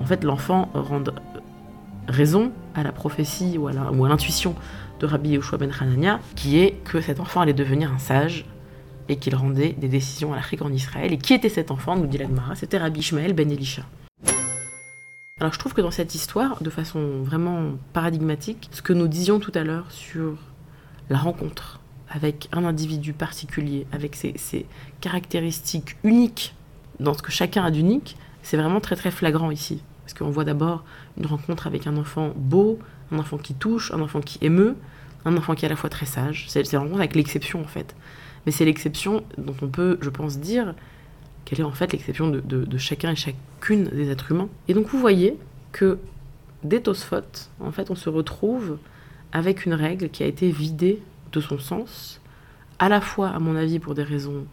en 0.01 0.05
fait, 0.05 0.25
l'enfant 0.25 0.69
rende 0.75 1.15
raison 2.09 2.53
à 2.75 2.83
la 2.83 2.93
prophétie 2.93 3.59
ou 3.59 3.69
à 3.69 3.73
l'intuition 3.73 4.55
de 5.01 5.07
Rabbi 5.07 5.31
Yehoshua 5.31 5.59
ben 5.59 5.71
Hanania, 5.79 6.21
qui 6.35 6.59
est 6.59 6.73
que 6.85 7.01
cet 7.01 7.21
enfant 7.21 7.41
allait 7.41 7.53
devenir 7.53 7.93
un 7.93 7.99
sage 7.99 8.47
et 9.09 9.17
qu'il 9.17 9.35
rendait 9.35 9.73
des 9.73 9.89
décisions 9.89 10.33
à 10.33 10.37
l'Afrique 10.37 10.63
en 10.63 10.73
Israël. 10.73 11.13
Et 11.13 11.19
qui 11.19 11.35
était 11.35 11.49
cet 11.49 11.71
enfant, 11.71 11.97
nous 11.97 12.07
dit 12.07 12.19
l'Agmara 12.19 12.57
C'était 12.57 12.79
Rabbi 12.79 13.01
Ishmael 13.01 13.33
ben 13.33 13.51
Elisha. 13.51 13.83
Alors 15.39 15.53
je 15.53 15.59
trouve 15.59 15.75
que 15.75 15.83
dans 15.83 15.91
cette 15.91 16.15
histoire, 16.15 16.63
de 16.63 16.71
façon 16.71 17.23
vraiment 17.23 17.73
paradigmatique, 17.93 18.69
ce 18.73 18.83
que 18.83 18.95
nous 18.95 19.07
disions 19.07 19.39
tout 19.39 19.53
à 19.55 19.65
l'heure 19.65 19.91
sur 19.91 20.39
la 21.11 21.19
rencontre 21.19 21.81
avec 22.17 22.49
un 22.53 22.65
individu 22.65 23.13
particulier, 23.13 23.87
avec 23.93 24.17
ses, 24.17 24.67
caractéristiques 25.03 25.97
uniques 26.03 26.55
dans 26.99 27.13
ce 27.13 27.23
que 27.23 27.31
chacun 27.31 27.63
a 27.63 27.71
d'unique, 27.71 28.17
c'est 28.43 28.57
vraiment 28.57 28.81
très 28.81 28.97
très 28.97 29.11
flagrant 29.11 29.51
ici. 29.51 29.83
Parce 30.03 30.15
qu'on 30.15 30.31
voit 30.31 30.45
d'abord 30.45 30.83
une 31.19 31.27
rencontre 31.27 31.67
avec 31.67 31.87
un 31.87 31.97
enfant 31.99 32.33
beau, 32.35 32.79
un 33.13 33.19
enfant 33.19 33.37
qui 33.37 33.53
touche, 33.53 33.93
un 33.93 34.01
enfant 34.01 34.23
qui 34.23 34.39
émeut, 34.41 34.77
un 35.27 35.37
enfant 35.37 35.55
qui 35.55 35.67
est 35.67 35.69
à 35.69 35.69
la 35.69 35.77
fois 35.77 35.91
très 35.91 36.07
sage. 36.07 36.47
C'est 36.49 36.73
une 36.73 36.79
rencontre 36.79 37.01
avec 37.01 37.17
l'exception 37.17 37.61
en 37.61 37.67
fait. 37.67 37.95
Mais 38.47 38.53
c'est 38.53 38.65
l'exception 38.65 39.23
dont 39.37 39.57
on 39.61 39.69
peut, 39.69 39.99
je 40.01 40.09
pense, 40.09 40.39
dire 40.39 40.75
quelle 41.45 41.61
est 41.61 41.65
en 41.65 41.73
fait 41.73 41.93
l'exception 41.93 42.31
de, 42.31 42.79
chacun 42.79 43.13
et 43.13 43.17
chacune 43.17 43.85
des 43.89 44.11
êtres 44.11 44.33
humains. 44.33 44.49
Et 44.69 44.75
donc 44.75 44.89
vous 44.89 44.99
voyez 44.99 45.37
que 45.73 45.99
dès 46.65 46.81
Tosfot, 46.81 47.51
en 47.61 47.73
fait, 47.73 47.91
on 47.91 47.95
se 47.95 48.09
retrouve 48.09 48.79
avec 49.33 49.67
une 49.67 49.75
règle 49.75 50.09
qui 50.09 50.23
a 50.23 50.27
été 50.27 50.51
vidée 50.51 51.03
de 51.33 51.41
son 51.41 51.59
sens, 51.59 52.21
à 52.79 52.89
la 52.89 53.01
fois, 53.01 53.29
à 53.31 53.39
mon 53.39 53.57
avis, 53.57 53.79
pour 53.79 53.95
des 53.95 54.03
raisons 54.03 54.47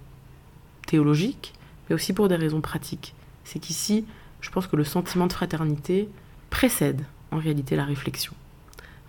théologiques, 0.87 1.53
mais 1.89 1.95
aussi 1.95 2.13
pour 2.13 2.27
des 2.27 2.35
raisons 2.35 2.61
pratiques. 2.61 3.13
C'est 3.43 3.59
qu'ici, 3.59 4.05
je 4.41 4.49
pense 4.49 4.67
que 4.67 4.75
le 4.75 4.83
sentiment 4.83 5.27
de 5.27 5.33
fraternité 5.33 6.09
précède 6.49 7.01
en 7.31 7.37
réalité 7.37 7.75
la 7.75 7.85
réflexion. 7.85 8.33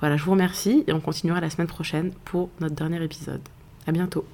Voilà, 0.01 0.17
je 0.17 0.25
vous 0.25 0.33
remercie 0.33 0.85
et 0.87 0.93
on 0.93 1.01
continuera 1.01 1.41
la 1.41 1.51
semaine 1.51 1.67
prochaine 1.67 2.13
pour 2.25 2.51
notre 2.61 2.75
dernier 2.75 3.03
épisode. 3.03 3.43
À 3.87 3.93
bientôt. 3.93 4.25